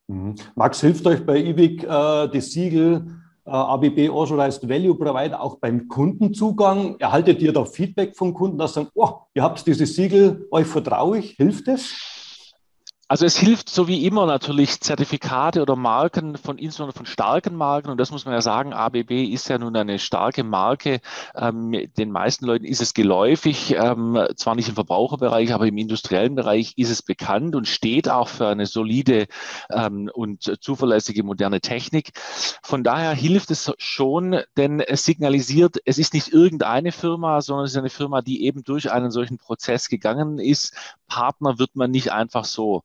Mhm. 0.08 0.34
Max, 0.54 0.80
hilft 0.80 1.06
euch 1.06 1.24
bei 1.24 1.38
IBIC 1.38 1.84
äh, 1.84 1.86
das 1.86 2.50
Siegel 2.50 3.06
äh, 3.44 3.50
ABB 3.50 4.10
Authorized 4.10 4.68
Value 4.68 4.94
Provider 4.94 5.40
auch 5.40 5.58
beim 5.58 5.88
Kundenzugang? 5.88 6.96
Erhaltet 6.98 7.40
ihr 7.42 7.52
da 7.52 7.64
Feedback 7.64 8.16
vom 8.16 8.34
Kunden, 8.34 8.58
dass 8.58 8.74
sagen, 8.74 8.88
oh, 8.94 9.14
ihr 9.34 9.42
habt 9.42 9.66
dieses 9.66 9.94
Siegel, 9.96 10.46
euch 10.50 10.66
vertraue 10.66 11.18
ich, 11.18 11.32
hilft 11.32 11.68
es? 11.68 12.21
Also 13.12 13.26
es 13.26 13.36
hilft 13.36 13.68
so 13.68 13.88
wie 13.88 14.06
immer 14.06 14.24
natürlich 14.24 14.80
Zertifikate 14.80 15.60
oder 15.60 15.76
Marken 15.76 16.38
von 16.38 16.56
insbesondere 16.56 16.96
von 16.96 17.04
starken 17.04 17.56
Marken 17.56 17.90
und 17.90 17.98
das 17.98 18.10
muss 18.10 18.24
man 18.24 18.32
ja 18.32 18.40
sagen, 18.40 18.72
ABB 18.72 19.10
ist 19.30 19.50
ja 19.50 19.58
nun 19.58 19.76
eine 19.76 19.98
starke 19.98 20.44
Marke. 20.44 21.02
Ähm, 21.34 21.90
den 21.98 22.10
meisten 22.10 22.46
Leuten 22.46 22.64
ist 22.64 22.80
es 22.80 22.94
geläufig, 22.94 23.74
ähm, 23.76 24.18
zwar 24.36 24.54
nicht 24.54 24.70
im 24.70 24.76
Verbraucherbereich, 24.76 25.52
aber 25.52 25.66
im 25.66 25.76
industriellen 25.76 26.36
Bereich 26.36 26.72
ist 26.78 26.88
es 26.88 27.02
bekannt 27.02 27.54
und 27.54 27.68
steht 27.68 28.08
auch 28.08 28.28
für 28.28 28.48
eine 28.48 28.64
solide 28.64 29.26
ähm, 29.68 30.10
und 30.14 30.50
zuverlässige 30.62 31.22
moderne 31.22 31.60
Technik. 31.60 32.12
Von 32.62 32.82
daher 32.82 33.12
hilft 33.12 33.50
es 33.50 33.74
schon, 33.76 34.40
denn 34.56 34.80
es 34.80 35.04
signalisiert, 35.04 35.76
es 35.84 35.98
ist 35.98 36.14
nicht 36.14 36.32
irgendeine 36.32 36.92
Firma, 36.92 37.42
sondern 37.42 37.66
es 37.66 37.72
ist 37.72 37.76
eine 37.76 37.90
Firma, 37.90 38.22
die 38.22 38.46
eben 38.46 38.64
durch 38.64 38.90
einen 38.90 39.10
solchen 39.10 39.36
Prozess 39.36 39.90
gegangen 39.90 40.38
ist. 40.38 40.72
Partner 41.08 41.58
wird 41.58 41.76
man 41.76 41.90
nicht 41.90 42.10
einfach 42.10 42.46
so. 42.46 42.84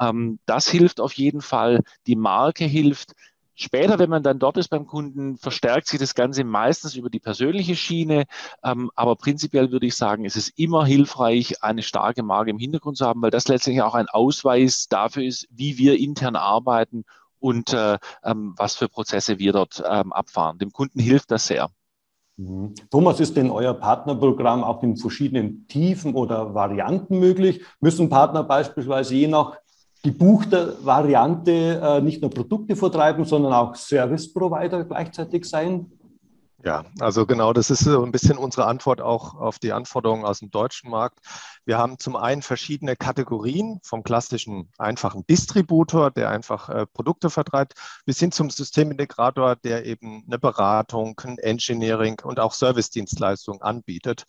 Ähm, 0.00 0.38
das 0.46 0.68
hilft 0.68 1.00
auf 1.00 1.12
jeden 1.14 1.40
Fall. 1.40 1.82
Die 2.06 2.16
Marke 2.16 2.64
hilft. 2.64 3.12
Später, 3.60 3.98
wenn 3.98 4.08
man 4.08 4.22
dann 4.22 4.38
dort 4.38 4.56
ist 4.56 4.68
beim 4.68 4.86
Kunden, 4.86 5.36
verstärkt 5.36 5.88
sich 5.88 5.98
das 5.98 6.14
Ganze 6.14 6.44
meistens 6.44 6.94
über 6.94 7.10
die 7.10 7.18
persönliche 7.18 7.74
Schiene. 7.74 8.26
Ähm, 8.62 8.90
aber 8.94 9.16
prinzipiell 9.16 9.72
würde 9.72 9.86
ich 9.86 9.96
sagen, 9.96 10.24
es 10.24 10.36
ist 10.36 10.56
immer 10.56 10.86
hilfreich, 10.86 11.62
eine 11.62 11.82
starke 11.82 12.22
Marke 12.22 12.50
im 12.50 12.58
Hintergrund 12.58 12.96
zu 12.96 13.04
haben, 13.04 13.20
weil 13.20 13.32
das 13.32 13.48
letztlich 13.48 13.82
auch 13.82 13.94
ein 13.94 14.08
Ausweis 14.08 14.86
dafür 14.88 15.24
ist, 15.24 15.48
wie 15.50 15.76
wir 15.76 15.98
intern 15.98 16.36
arbeiten 16.36 17.04
und 17.40 17.72
äh, 17.72 17.98
ähm, 18.22 18.54
was 18.56 18.76
für 18.76 18.88
Prozesse 18.88 19.40
wir 19.40 19.52
dort 19.52 19.82
ähm, 19.84 20.12
abfahren. 20.12 20.58
Dem 20.58 20.70
Kunden 20.72 21.00
hilft 21.00 21.32
das 21.32 21.48
sehr. 21.48 21.68
Mhm. 22.38 22.74
Thomas, 22.90 23.18
ist 23.18 23.36
denn 23.36 23.50
euer 23.50 23.74
Partnerprogramm 23.74 24.62
auch 24.62 24.82
in 24.84 24.96
verschiedenen 24.96 25.66
Tiefen 25.66 26.14
oder 26.14 26.54
Varianten 26.54 27.18
möglich? 27.18 27.62
Müssen 27.80 28.08
Partner 28.08 28.44
beispielsweise 28.44 29.14
je 29.16 29.26
nach 29.26 29.58
gebuchter 30.04 30.74
Variante 30.84 31.80
äh, 31.82 32.00
nicht 32.00 32.22
nur 32.22 32.30
Produkte 32.30 32.76
vertreiben, 32.76 33.24
sondern 33.24 33.52
auch 33.52 33.74
Service 33.74 34.32
Provider 34.32 34.84
gleichzeitig 34.84 35.44
sein? 35.46 35.90
Ja, 36.64 36.84
also 36.98 37.24
genau, 37.24 37.52
das 37.52 37.70
ist 37.70 37.84
so 37.84 38.02
ein 38.02 38.10
bisschen 38.10 38.36
unsere 38.36 38.66
Antwort 38.66 39.00
auch 39.00 39.34
auf 39.36 39.60
die 39.60 39.72
Anforderungen 39.72 40.24
aus 40.24 40.40
dem 40.40 40.50
deutschen 40.50 40.90
Markt. 40.90 41.20
Wir 41.64 41.78
haben 41.78 42.00
zum 42.00 42.16
einen 42.16 42.42
verschiedene 42.42 42.96
Kategorien 42.96 43.78
vom 43.84 44.02
klassischen 44.02 44.68
einfachen 44.76 45.24
Distributor, 45.28 46.10
der 46.10 46.30
einfach 46.30 46.68
äh, 46.68 46.86
Produkte 46.86 47.30
vertreibt, 47.30 47.74
bis 48.06 48.18
hin 48.18 48.32
zum 48.32 48.50
Systemintegrator, 48.50 49.54
der 49.54 49.86
eben 49.86 50.24
eine 50.26 50.40
Beratung, 50.40 51.20
ein 51.22 51.38
Engineering 51.38 52.20
und 52.24 52.40
auch 52.40 52.52
Servicedienstleistungen 52.52 53.62
anbietet. 53.62 54.24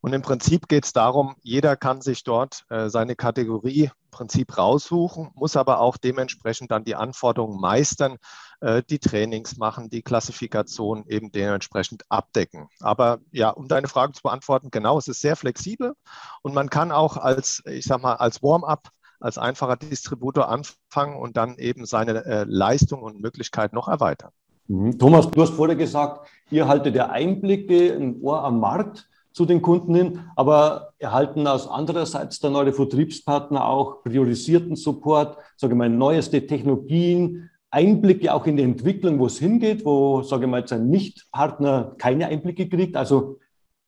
Und 0.00 0.14
im 0.14 0.22
Prinzip 0.22 0.68
geht 0.68 0.86
es 0.86 0.94
darum, 0.94 1.36
jeder 1.42 1.76
kann 1.76 2.00
sich 2.00 2.24
dort 2.24 2.64
äh, 2.70 2.88
seine 2.88 3.14
Kategorie 3.14 3.90
Prinzip 4.14 4.56
raussuchen, 4.56 5.30
muss 5.34 5.56
aber 5.56 5.80
auch 5.80 5.96
dementsprechend 5.96 6.70
dann 6.70 6.84
die 6.84 6.94
Anforderungen 6.94 7.60
meistern, 7.60 8.18
äh, 8.60 8.82
die 8.88 9.00
Trainings 9.00 9.56
machen, 9.56 9.90
die 9.90 10.02
Klassifikation 10.02 11.04
eben 11.08 11.32
dementsprechend 11.32 12.04
abdecken. 12.08 12.68
Aber 12.78 13.18
ja, 13.32 13.50
um 13.50 13.66
deine 13.66 13.88
Frage 13.88 14.12
zu 14.12 14.22
beantworten, 14.22 14.70
genau, 14.70 14.98
es 14.98 15.08
ist 15.08 15.20
sehr 15.20 15.34
flexibel 15.34 15.94
und 16.42 16.54
man 16.54 16.70
kann 16.70 16.92
auch 16.92 17.16
als, 17.16 17.60
ich 17.66 17.86
sag 17.86 18.02
mal, 18.02 18.14
als 18.14 18.40
Warm-up 18.40 18.90
als 19.18 19.38
einfacher 19.38 19.76
Distributor 19.76 20.48
anfangen 20.48 21.16
und 21.16 21.36
dann 21.36 21.56
eben 21.56 21.86
seine 21.86 22.24
äh, 22.24 22.44
Leistung 22.46 23.02
und 23.02 23.20
Möglichkeit 23.20 23.72
noch 23.72 23.88
erweitern. 23.88 24.30
Mhm. 24.68 24.98
Thomas, 24.98 25.30
du 25.30 25.42
hast 25.42 25.54
vorher 25.54 25.76
gesagt, 25.76 26.28
ihr 26.50 26.68
haltet 26.68 26.94
ja 26.94 27.08
Einblicke, 27.08 27.94
ein 27.94 28.20
Ohr 28.20 28.44
am 28.44 28.60
Markt 28.60 29.08
zu 29.34 29.44
den 29.44 29.60
Kunden 29.60 29.94
hin, 29.94 30.20
aber 30.36 30.92
erhalten 30.98 31.46
aus 31.46 31.68
andererseits 31.68 32.38
dann 32.38 32.54
eure 32.54 32.72
Vertriebspartner 32.72 33.66
auch 33.66 34.02
priorisierten 34.04 34.76
Support, 34.76 35.36
sage 35.56 35.74
ich 35.74 35.78
mal, 35.78 35.90
neueste 35.90 36.46
Technologien, 36.46 37.50
Einblicke 37.70 38.32
auch 38.32 38.46
in 38.46 38.56
die 38.56 38.62
Entwicklung, 38.62 39.18
wo 39.18 39.26
es 39.26 39.38
hingeht, 39.38 39.84
wo, 39.84 40.22
sage 40.22 40.44
ich 40.44 40.50
mal, 40.50 40.60
jetzt 40.60 40.72
ein 40.72 40.88
Nichtpartner 40.88 41.96
keine 41.98 42.28
Einblicke 42.28 42.68
kriegt. 42.68 42.96
Also 42.96 43.40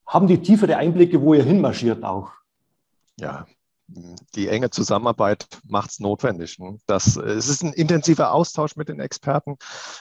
haben 0.04 0.26
die 0.26 0.42
tiefere 0.42 0.76
Einblicke, 0.76 1.22
wo 1.22 1.34
ihr 1.34 1.44
hinmarschiert 1.44 2.02
auch? 2.04 2.32
Ja, 3.20 3.46
die 4.34 4.48
enge 4.48 4.70
Zusammenarbeit 4.70 5.46
macht 5.68 5.90
es 5.90 6.00
notwendig. 6.00 6.58
Ne? 6.58 6.78
Das, 6.86 7.16
es 7.16 7.48
ist 7.48 7.62
ein 7.62 7.72
intensiver 7.72 8.32
Austausch 8.32 8.74
mit 8.76 8.88
den 8.88 8.98
Experten, 8.98 9.56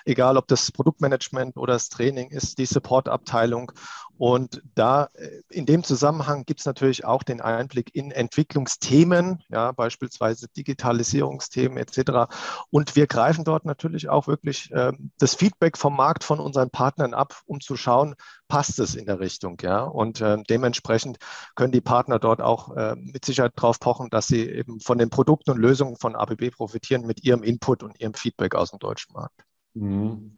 egal 0.06 0.38
ob 0.38 0.48
das 0.48 0.72
Produktmanagement 0.72 1.58
oder 1.58 1.74
das 1.74 1.90
Training 1.90 2.32
ist, 2.32 2.58
die 2.58 2.66
Supportabteilung. 2.66 3.72
Und 4.18 4.62
da 4.76 5.10
äh, 5.14 5.42
in 5.50 5.66
dem 5.66 5.84
Zusammenhang 5.84 6.46
gibt 6.46 6.62
es 6.62 6.66
natürlich 6.66 7.04
auch 7.04 7.24
den 7.24 7.42
Einblick 7.42 7.94
in 7.94 8.12
Entwicklungsthemen, 8.12 9.44
ja, 9.50 9.72
beispielsweise 9.74 10.48
Digitalisierungsthemen 10.56 11.78
etc. 11.78 12.32
Und 12.70 12.96
wir 12.96 13.08
greifen 13.08 13.44
dort 13.44 13.66
natürlich 13.66 14.08
auch 14.08 14.28
wirklich 14.28 14.72
äh, 14.72 14.94
das 15.20 15.36
Feedback 15.36 15.78
vom 15.78 15.96
Markt 15.96 16.24
von 16.24 16.40
unseren 16.40 16.70
Partnern 16.70 17.14
ab, 17.14 17.42
um 17.46 17.60
zu 17.60 17.76
schauen, 17.76 18.16
passt 18.48 18.80
es 18.80 18.96
in 18.96 19.06
der 19.06 19.20
Richtung, 19.20 19.58
ja. 19.62 19.84
Und 19.84 20.22
äh, 20.22 20.38
dementsprechend 20.50 21.18
können 21.56 21.74
die 21.74 21.82
Partner 21.82 22.18
dort 22.20 22.42
auch 22.42 22.76
äh, 22.76 22.96
mit 22.96 23.26
Sicherheit 23.26 23.54
darauf 23.56 23.80
pochen, 23.80 24.10
dass 24.10 24.28
sie 24.28 24.48
eben 24.50 24.80
von 24.80 24.98
den 24.98 25.10
Produkten 25.10 25.52
und 25.52 25.58
Lösungen 25.58 25.98
von 25.98 26.16
ABB 26.16 26.52
profitieren 26.52 27.06
mit 27.06 27.24
ihrem 27.24 27.44
Input 27.44 27.84
und 27.84 28.00
ihrem 28.00 28.14
Feedback 28.14 28.56
aus 28.56 28.72
dem 28.72 28.80
deutschen 28.80 29.14
Markt. 29.14 29.44
Mhm. 29.74 30.38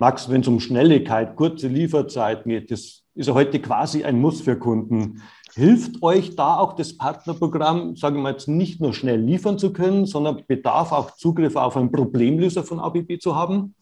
Max, 0.00 0.28
wenn 0.28 0.40
es 0.40 0.48
um 0.48 0.58
Schnelligkeit, 0.58 1.36
kurze 1.36 1.68
Lieferzeiten 1.68 2.50
geht, 2.50 2.72
das 2.72 3.03
ist 3.14 3.28
ja 3.28 3.34
heute 3.34 3.60
quasi 3.60 4.04
ein 4.04 4.20
Muss 4.20 4.40
für 4.40 4.58
Kunden. 4.58 5.22
Hilft 5.54 6.02
euch 6.02 6.34
da 6.34 6.56
auch 6.56 6.72
das 6.72 6.96
Partnerprogramm, 6.96 7.94
sagen 7.94 8.22
wir 8.22 8.30
jetzt, 8.30 8.48
nicht 8.48 8.80
nur 8.80 8.92
schnell 8.92 9.20
liefern 9.20 9.58
zu 9.58 9.72
können, 9.72 10.04
sondern 10.04 10.42
bedarf 10.46 10.90
auch 10.90 11.12
Zugriff 11.12 11.54
auf 11.54 11.76
einen 11.76 11.92
Problemlöser 11.92 12.64
von 12.64 12.80
ABB 12.80 13.20
zu 13.20 13.36
haben? 13.36 13.74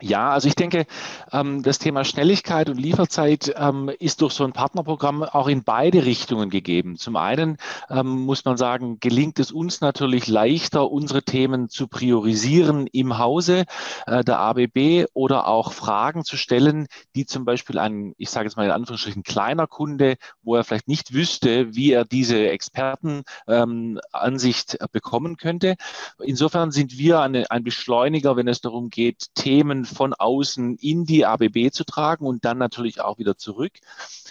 Ja, 0.00 0.30
also 0.30 0.46
ich 0.46 0.54
denke, 0.54 0.86
ähm, 1.32 1.64
das 1.64 1.80
Thema 1.80 2.04
Schnelligkeit 2.04 2.70
und 2.70 2.78
Lieferzeit 2.78 3.52
ähm, 3.56 3.90
ist 3.98 4.22
durch 4.22 4.32
so 4.32 4.44
ein 4.44 4.52
Partnerprogramm 4.52 5.24
auch 5.24 5.48
in 5.48 5.64
beide 5.64 6.04
Richtungen 6.04 6.50
gegeben. 6.50 6.96
Zum 6.96 7.16
einen 7.16 7.56
ähm, 7.90 8.06
muss 8.06 8.44
man 8.44 8.56
sagen, 8.56 9.00
gelingt 9.00 9.40
es 9.40 9.50
uns 9.50 9.80
natürlich 9.80 10.28
leichter, 10.28 10.88
unsere 10.88 11.24
Themen 11.24 11.68
zu 11.68 11.88
priorisieren 11.88 12.86
im 12.86 13.18
Hause 13.18 13.64
äh, 14.06 14.22
der 14.22 14.38
ABB 14.38 15.06
oder 15.14 15.48
auch 15.48 15.72
Fragen 15.72 16.24
zu 16.24 16.36
stellen, 16.36 16.86
die 17.16 17.26
zum 17.26 17.44
Beispiel 17.44 17.80
ein, 17.80 18.14
ich 18.18 18.30
sage 18.30 18.46
jetzt 18.46 18.56
mal 18.56 18.66
in 18.66 18.70
Anführungsstrichen, 18.70 19.24
kleiner 19.24 19.66
Kunde, 19.66 20.14
wo 20.42 20.54
er 20.54 20.62
vielleicht 20.62 20.86
nicht 20.86 21.12
wüsste, 21.12 21.74
wie 21.74 21.90
er 21.90 22.04
diese 22.04 22.50
Expertenansicht 22.50 24.78
bekommen 24.92 25.36
könnte. 25.36 25.74
Insofern 26.22 26.70
sind 26.70 26.98
wir 26.98 27.18
ein 27.20 27.64
Beschleuniger, 27.64 28.36
wenn 28.36 28.46
es 28.46 28.60
darum 28.60 28.90
geht, 28.90 29.34
Themen 29.34 29.87
von 29.88 30.14
außen 30.14 30.76
in 30.76 31.04
die 31.04 31.26
ABB 31.26 31.70
zu 31.72 31.84
tragen 31.84 32.26
und 32.26 32.44
dann 32.44 32.58
natürlich 32.58 33.00
auch 33.00 33.18
wieder 33.18 33.36
zurück. 33.36 33.72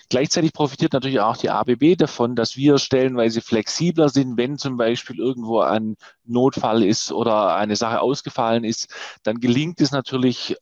Gleichzeitig 0.10 0.54
profitiert 0.54 0.94
natürlich 0.94 1.20
auch 1.20 1.38
die 1.38 1.50
ABB 1.50 1.98
davon, 1.98 2.36
dass 2.36 2.56
wir 2.56 2.78
stellenweise 2.78 3.42
flexibler 3.42 4.10
sind, 4.10 4.38
wenn 4.38 4.58
zum 4.58 4.78
Beispiel 4.78 5.20
irgendwo 5.20 5.60
ein 5.60 5.98
Notfall 6.26 6.84
ist 6.84 7.12
oder 7.12 7.56
eine 7.56 7.76
Sache 7.76 8.00
ausgefallen 8.00 8.64
ist, 8.64 8.88
dann 9.24 9.40
gelingt 9.40 9.82
es 9.82 9.92
natürlich 9.92 10.56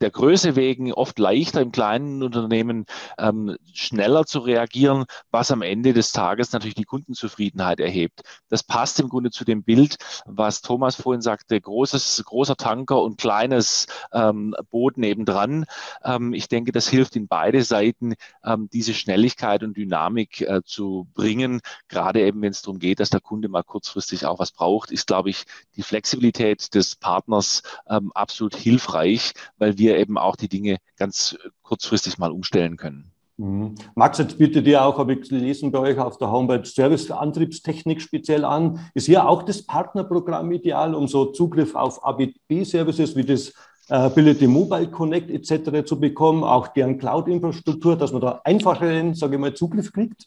der 0.00 0.10
Größe 0.10 0.56
wegen 0.56 0.92
oft 0.92 1.18
leichter 1.18 1.60
im 1.60 1.72
kleinen 1.72 2.22
Unternehmen 2.22 2.86
ähm, 3.18 3.56
schneller 3.72 4.24
zu 4.26 4.40
reagieren, 4.40 5.04
was 5.30 5.50
am 5.50 5.62
Ende 5.62 5.92
des 5.92 6.12
Tages 6.12 6.52
natürlich 6.52 6.74
die 6.74 6.84
Kundenzufriedenheit 6.84 7.80
erhebt. 7.80 8.22
Das 8.48 8.62
passt 8.62 9.00
im 9.00 9.08
Grunde 9.08 9.30
zu 9.30 9.44
dem 9.44 9.62
Bild, 9.62 9.96
was 10.24 10.62
Thomas 10.62 10.96
vorhin 10.96 11.22
sagte, 11.22 11.60
großes, 11.60 12.22
großer 12.24 12.56
Tanker 12.56 13.02
und 13.02 13.18
kleines 13.18 13.86
ähm, 14.12 14.54
Boot 14.70 14.98
nebendran. 14.98 15.64
Ähm, 16.04 16.32
ich 16.32 16.48
denke, 16.48 16.72
das 16.72 16.88
hilft 16.88 17.16
in 17.16 17.28
beide 17.28 17.62
Seiten, 17.62 18.14
ähm, 18.44 18.68
diese 18.72 18.94
Schnelligkeit 18.94 19.62
und 19.62 19.76
Dynamik 19.76 20.40
äh, 20.42 20.62
zu 20.64 21.08
bringen. 21.14 21.60
Gerade 21.88 22.24
eben, 22.24 22.42
wenn 22.42 22.52
es 22.52 22.62
darum 22.62 22.78
geht, 22.78 23.00
dass 23.00 23.10
der 23.10 23.20
Kunde 23.20 23.48
mal 23.48 23.62
kurzfristig 23.62 24.26
auch 24.26 24.38
was 24.38 24.52
braucht, 24.52 24.90
ist, 24.90 25.06
glaube 25.06 25.30
ich, 25.30 25.44
die 25.76 25.82
Flexibilität 25.82 26.74
des 26.74 26.96
Partners 26.96 27.62
ähm, 27.88 28.12
absolut 28.14 28.54
hilfreich, 28.56 29.32
weil 29.58 29.78
wir 29.78 29.87
wir 29.88 29.98
eben 29.98 30.18
auch 30.18 30.36
die 30.36 30.48
Dinge 30.48 30.76
ganz 30.96 31.36
kurzfristig 31.62 32.18
mal 32.18 32.30
umstellen 32.30 32.76
können. 32.76 33.10
Mhm. 33.38 33.76
Max, 33.94 34.18
jetzt 34.18 34.36
bietet 34.36 34.66
ihr 34.66 34.84
auch, 34.84 34.98
habe 34.98 35.14
ich 35.14 35.28
gelesen 35.28 35.70
bei 35.70 35.78
euch 35.78 35.98
auf 35.98 36.18
der 36.18 36.30
Homepage, 36.30 36.64
Service-Antriebstechnik 36.64 38.02
speziell 38.02 38.44
an. 38.44 38.90
Ist 38.94 39.06
hier 39.06 39.28
auch 39.28 39.44
das 39.44 39.62
Partnerprogramm 39.62 40.50
ideal, 40.52 40.94
um 40.94 41.06
so 41.06 41.26
Zugriff 41.26 41.74
auf 41.74 42.04
ABB-Services 42.04 43.14
wie 43.14 43.24
das 43.24 43.50
äh, 43.88 43.94
Ability 43.94 44.48
Mobile 44.48 44.90
Connect 44.90 45.30
etc. 45.30 45.86
zu 45.86 46.00
bekommen, 46.00 46.42
auch 46.42 46.68
deren 46.68 46.98
Cloud-Infrastruktur, 46.98 47.96
dass 47.96 48.12
man 48.12 48.20
da 48.20 48.40
einfacheren, 48.44 49.14
sage 49.14 49.36
ich 49.36 49.40
mal, 49.40 49.54
Zugriff 49.54 49.92
kriegt? 49.92 50.26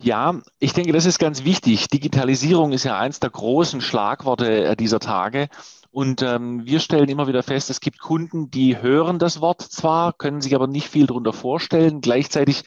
Ja, 0.00 0.40
ich 0.58 0.72
denke, 0.72 0.92
das 0.92 1.06
ist 1.06 1.18
ganz 1.18 1.44
wichtig. 1.44 1.88
Digitalisierung 1.88 2.72
ist 2.72 2.84
ja 2.84 2.98
eins 2.98 3.20
der 3.20 3.30
großen 3.30 3.80
Schlagworte 3.80 4.64
äh, 4.64 4.76
dieser 4.76 5.00
Tage. 5.00 5.48
Und 5.96 6.20
ähm, 6.20 6.66
wir 6.66 6.80
stellen 6.80 7.08
immer 7.08 7.26
wieder 7.26 7.42
fest, 7.42 7.70
es 7.70 7.80
gibt 7.80 8.00
Kunden, 8.00 8.50
die 8.50 8.82
hören 8.82 9.18
das 9.18 9.40
Wort 9.40 9.62
zwar, 9.62 10.12
können 10.12 10.42
sich 10.42 10.54
aber 10.54 10.66
nicht 10.66 10.90
viel 10.90 11.06
darunter 11.06 11.32
vorstellen. 11.32 12.02
Gleichzeitig 12.02 12.64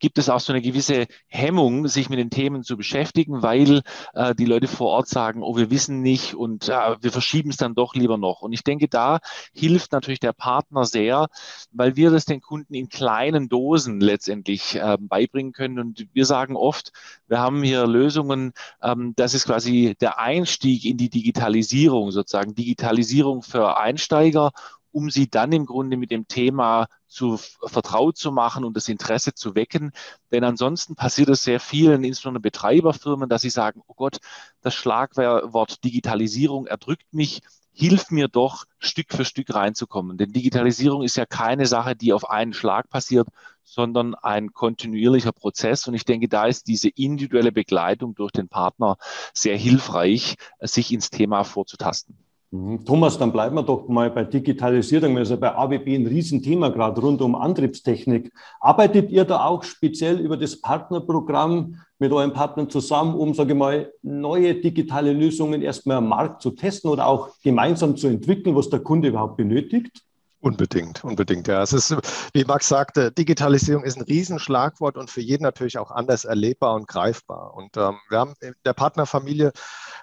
gibt 0.00 0.18
es 0.18 0.28
auch 0.28 0.40
so 0.40 0.52
eine 0.52 0.62
gewisse 0.62 1.06
Hemmung, 1.28 1.86
sich 1.86 2.08
mit 2.08 2.18
den 2.18 2.30
Themen 2.30 2.64
zu 2.64 2.76
beschäftigen, 2.76 3.42
weil 3.42 3.82
äh, 4.14 4.34
die 4.34 4.46
Leute 4.46 4.66
vor 4.66 4.88
Ort 4.88 5.08
sagen, 5.08 5.42
oh, 5.42 5.56
wir 5.56 5.70
wissen 5.70 6.02
nicht 6.02 6.34
und 6.34 6.68
äh, 6.68 6.96
wir 7.00 7.12
verschieben 7.12 7.50
es 7.50 7.56
dann 7.56 7.74
doch 7.74 7.94
lieber 7.94 8.16
noch. 8.18 8.42
Und 8.42 8.52
ich 8.52 8.64
denke, 8.64 8.88
da 8.88 9.20
hilft 9.52 9.92
natürlich 9.92 10.20
der 10.20 10.32
Partner 10.32 10.84
sehr, 10.84 11.28
weil 11.70 11.96
wir 11.96 12.10
das 12.10 12.24
den 12.24 12.40
Kunden 12.40 12.74
in 12.74 12.88
kleinen 12.88 13.48
Dosen 13.48 14.00
letztendlich 14.00 14.76
äh, 14.76 14.96
beibringen 14.98 15.52
können. 15.52 15.78
Und 15.78 16.06
wir 16.12 16.24
sagen 16.24 16.56
oft, 16.56 16.92
wir 17.28 17.38
haben 17.38 17.62
hier 17.62 17.86
Lösungen, 17.86 18.52
ähm, 18.82 19.12
das 19.16 19.34
ist 19.34 19.46
quasi 19.46 19.96
der 20.00 20.18
Einstieg 20.18 20.84
in 20.84 20.96
die 20.96 21.10
Digitalisierung, 21.10 22.10
sozusagen 22.10 22.54
Digitalisierung 22.54 23.42
für 23.42 23.76
Einsteiger 23.76 24.50
um 24.92 25.10
sie 25.10 25.28
dann 25.28 25.52
im 25.52 25.66
Grunde 25.66 25.96
mit 25.96 26.10
dem 26.10 26.28
Thema 26.28 26.86
zu 27.06 27.38
vertraut 27.64 28.16
zu 28.16 28.32
machen 28.32 28.64
und 28.64 28.76
das 28.76 28.88
Interesse 28.88 29.34
zu 29.34 29.54
wecken. 29.54 29.92
Denn 30.30 30.44
ansonsten 30.44 30.94
passiert 30.94 31.28
es 31.28 31.42
sehr 31.42 31.60
vielen, 31.60 32.04
insbesondere 32.04 32.40
Betreiberfirmen, 32.40 33.28
dass 33.28 33.42
sie 33.42 33.50
sagen, 33.50 33.82
oh 33.86 33.94
Gott, 33.94 34.18
das 34.62 34.74
Schlagwort 34.74 35.82
Digitalisierung 35.84 36.66
erdrückt 36.66 37.12
mich, 37.12 37.42
hilf 37.72 38.10
mir 38.10 38.28
doch, 38.28 38.64
Stück 38.78 39.12
für 39.12 39.24
Stück 39.24 39.54
reinzukommen. 39.54 40.18
Denn 40.18 40.32
Digitalisierung 40.32 41.02
ist 41.02 41.16
ja 41.16 41.26
keine 41.26 41.66
Sache, 41.66 41.96
die 41.96 42.12
auf 42.12 42.28
einen 42.28 42.52
Schlag 42.52 42.90
passiert, 42.90 43.28
sondern 43.64 44.14
ein 44.14 44.52
kontinuierlicher 44.52 45.32
Prozess. 45.32 45.86
Und 45.86 45.94
ich 45.94 46.04
denke, 46.04 46.28
da 46.28 46.46
ist 46.46 46.66
diese 46.66 46.88
individuelle 46.88 47.52
Begleitung 47.52 48.14
durch 48.14 48.32
den 48.32 48.48
Partner 48.48 48.96
sehr 49.32 49.56
hilfreich, 49.56 50.36
sich 50.60 50.92
ins 50.92 51.10
Thema 51.10 51.44
vorzutasten. 51.44 52.18
Mhm. 52.52 52.84
Thomas, 52.84 53.16
dann 53.16 53.32
bleiben 53.32 53.54
wir 53.54 53.62
doch 53.62 53.86
mal 53.88 54.10
bei 54.10 54.24
Digitalisierung. 54.24 55.16
Also 55.16 55.36
bei 55.36 55.54
AWB 55.54 55.94
ein 55.94 56.06
Riesenthema 56.06 56.68
gerade 56.68 57.00
rund 57.00 57.22
um 57.22 57.36
Antriebstechnik. 57.36 58.32
Arbeitet 58.60 59.10
ihr 59.10 59.24
da 59.24 59.44
auch 59.44 59.62
speziell 59.62 60.18
über 60.18 60.36
das 60.36 60.60
Partnerprogramm 60.60 61.76
mit 62.00 62.12
euren 62.12 62.32
Partnern 62.32 62.68
zusammen, 62.68 63.14
um, 63.14 63.34
sage 63.34 63.52
ich 63.52 63.58
mal, 63.58 63.92
neue 64.02 64.54
digitale 64.56 65.12
Lösungen 65.12 65.62
erstmal 65.62 65.98
am 65.98 66.08
Markt 66.08 66.42
zu 66.42 66.50
testen 66.50 66.90
oder 66.90 67.06
auch 67.06 67.28
gemeinsam 67.42 67.96
zu 67.96 68.08
entwickeln, 68.08 68.56
was 68.56 68.70
der 68.70 68.80
Kunde 68.80 69.08
überhaupt 69.08 69.36
benötigt? 69.36 70.02
Unbedingt, 70.42 71.04
unbedingt, 71.04 71.46
ja. 71.48 71.62
Es 71.62 71.74
ist, 71.74 71.94
wie 72.32 72.44
Max 72.44 72.66
sagte, 72.66 73.12
Digitalisierung 73.12 73.84
ist 73.84 73.98
ein 73.98 74.04
Riesenschlagwort 74.04 74.96
und 74.96 75.10
für 75.10 75.20
jeden 75.20 75.42
natürlich 75.42 75.76
auch 75.76 75.90
anders 75.90 76.24
erlebbar 76.24 76.74
und 76.74 76.88
greifbar. 76.88 77.54
Und 77.54 77.76
ähm, 77.76 77.98
wir 78.08 78.18
haben 78.18 78.34
in 78.40 78.54
der 78.64 78.72
Partnerfamilie, 78.72 79.52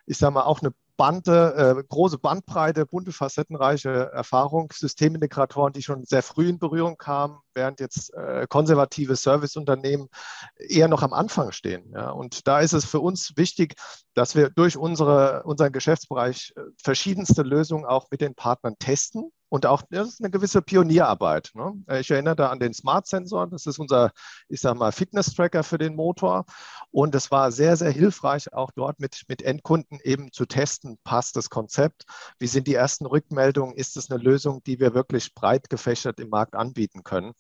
ich 0.06 0.20
sage 0.20 0.36
mal, 0.36 0.44
auch 0.44 0.62
eine 0.62 0.74
Bande, 0.98 1.78
äh, 1.78 1.84
große 1.88 2.18
Bandbreite, 2.18 2.86
bunte, 2.86 3.12
facettenreiche 3.12 4.12
Erfahrung, 4.12 4.74
Systemintegratoren, 4.74 5.74
die 5.74 5.84
schon 5.84 6.04
sehr 6.06 6.24
früh 6.24 6.50
in 6.50 6.60
Berührung 6.60 6.98
kamen, 6.98 7.38
während 7.58 7.82
jetzt 7.82 8.14
äh, 8.14 8.48
konservative 8.48 9.18
Serviceunternehmen 9.18 10.08
eher 10.56 10.88
noch 10.88 11.02
am 11.02 11.12
Anfang 11.12 11.52
stehen. 11.52 11.92
Ja. 11.94 12.12
Und 12.12 12.48
da 12.48 12.62
ist 12.62 12.72
es 12.72 12.86
für 12.86 13.02
uns 13.02 13.34
wichtig, 13.36 13.76
dass 14.14 14.36
wir 14.36 14.50
durch 14.50 14.78
unsere, 14.78 15.44
unseren 15.44 15.74
Geschäftsbereich 15.74 16.54
äh, 16.56 16.62
verschiedenste 16.82 17.42
Lösungen 17.42 17.84
auch 17.84 18.08
mit 18.10 18.22
den 18.22 18.36
Partnern 18.36 18.76
testen 18.80 19.32
und 19.50 19.66
auch, 19.66 19.84
das 19.90 20.10
ist 20.10 20.22
eine 20.22 20.30
gewisse 20.30 20.62
Pionierarbeit. 20.62 21.52
Ne? 21.54 21.74
Ich 22.00 22.12
erinnere 22.12 22.36
da 22.36 22.50
an 22.50 22.60
den 22.60 22.74
Smart-Sensor. 22.74 23.48
Das 23.48 23.66
ist 23.66 23.80
unser, 23.80 24.12
ich 24.50 24.60
sage 24.60 24.78
mal, 24.78 24.92
Fitness-Tracker 24.92 25.64
für 25.64 25.78
den 25.78 25.96
Motor. 25.96 26.46
Und 26.92 27.16
es 27.16 27.32
war 27.32 27.52
sehr, 27.52 27.78
sehr 27.78 27.92
hilfreich, 27.92 28.52
auch 28.54 28.72
dort 28.76 29.00
mit, 29.00 29.24
mit 29.28 29.42
Endkunden 29.42 30.00
eben 30.04 30.34
zu 30.34 30.46
testen, 30.46 30.98
passt 31.04 31.38
das 31.38 31.50
Konzept? 31.50 32.06
Wie 32.40 32.48
sind 32.48 32.68
die 32.68 32.74
ersten 32.74 33.06
Rückmeldungen? 33.06 33.76
Ist 33.76 33.96
es 33.96 34.12
eine 34.12 34.22
Lösung, 34.22 34.64
die 34.64 34.80
wir 34.80 34.94
wirklich 34.94 35.34
breit 35.34 35.70
gefächert 35.70 36.20
im 36.20 36.30
Markt 36.30 36.56
anbieten 36.56 37.04
können? 37.04 37.34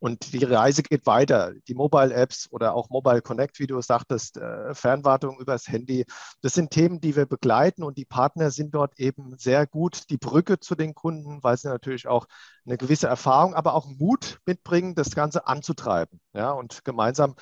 Und 0.00 0.32
die 0.32 0.44
Reise 0.44 0.82
geht 0.82 1.06
weiter. 1.06 1.52
Die 1.66 1.74
Mobile-Apps 1.74 2.48
oder 2.52 2.74
auch 2.74 2.88
Mobile 2.88 3.20
Connect, 3.20 3.58
wie 3.58 3.66
du 3.66 3.80
sagtest, 3.80 4.36
äh, 4.36 4.72
Fernwartung 4.74 5.40
übers 5.40 5.66
Handy, 5.66 6.04
das 6.40 6.54
sind 6.54 6.70
Themen, 6.70 7.00
die 7.00 7.16
wir 7.16 7.26
begleiten 7.26 7.82
und 7.82 7.98
die 7.98 8.04
Partner 8.04 8.50
sind 8.50 8.74
dort 8.74 8.98
eben 9.00 9.36
sehr 9.38 9.66
gut 9.66 10.08
die 10.10 10.16
Brücke 10.16 10.60
zu 10.60 10.76
den 10.76 10.94
Kunden, 10.94 11.42
weil 11.42 11.56
sie 11.56 11.68
natürlich 11.68 12.06
auch 12.06 12.26
eine 12.64 12.76
gewisse 12.76 13.08
Erfahrung, 13.08 13.54
aber 13.54 13.74
auch 13.74 13.86
Mut 13.86 14.38
mitbringen, 14.46 14.94
das 14.94 15.14
Ganze 15.14 15.46
anzutreiben 15.48 16.20
ja, 16.32 16.52
und 16.52 16.84
gemeinsam 16.84 17.34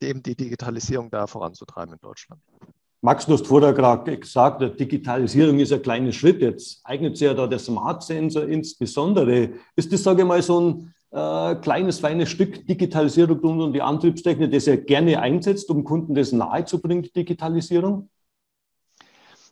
eben 0.00 0.22
die 0.22 0.36
Digitalisierung 0.36 1.10
da 1.10 1.26
voranzutreiben 1.26 1.94
in 1.94 2.00
Deutschland. 2.00 2.40
Max, 3.02 3.26
du 3.26 3.34
hast 3.34 3.46
vorher 3.46 3.72
gerade 3.72 4.18
gesagt, 4.18 4.80
Digitalisierung 4.80 5.58
ist 5.58 5.72
ein 5.72 5.82
kleiner 5.82 6.12
Schritt. 6.12 6.40
Jetzt 6.40 6.80
eignet 6.82 7.16
sich 7.16 7.26
ja 7.26 7.34
da 7.34 7.46
der 7.46 7.58
Smart 7.58 8.02
Sensor 8.02 8.44
insbesondere. 8.48 9.50
Ist 9.76 9.92
das, 9.92 10.02
sage 10.02 10.22
ich 10.22 10.28
mal, 10.28 10.42
so 10.42 10.60
ein 10.60 10.94
äh, 11.10 11.54
kleines, 11.56 12.00
feines 12.00 12.28
Stück 12.28 12.66
Digitalisierung 12.66 13.38
rund 13.40 13.62
um 13.62 13.72
die 13.72 13.82
Antriebstechnik, 13.82 14.50
das 14.50 14.66
er 14.66 14.76
gerne 14.78 15.20
einsetzt, 15.20 15.70
um 15.70 15.84
Kunden 15.84 16.14
das 16.14 16.32
nahezubringen, 16.32 17.02
die 17.02 17.12
Digitalisierung? 17.12 18.10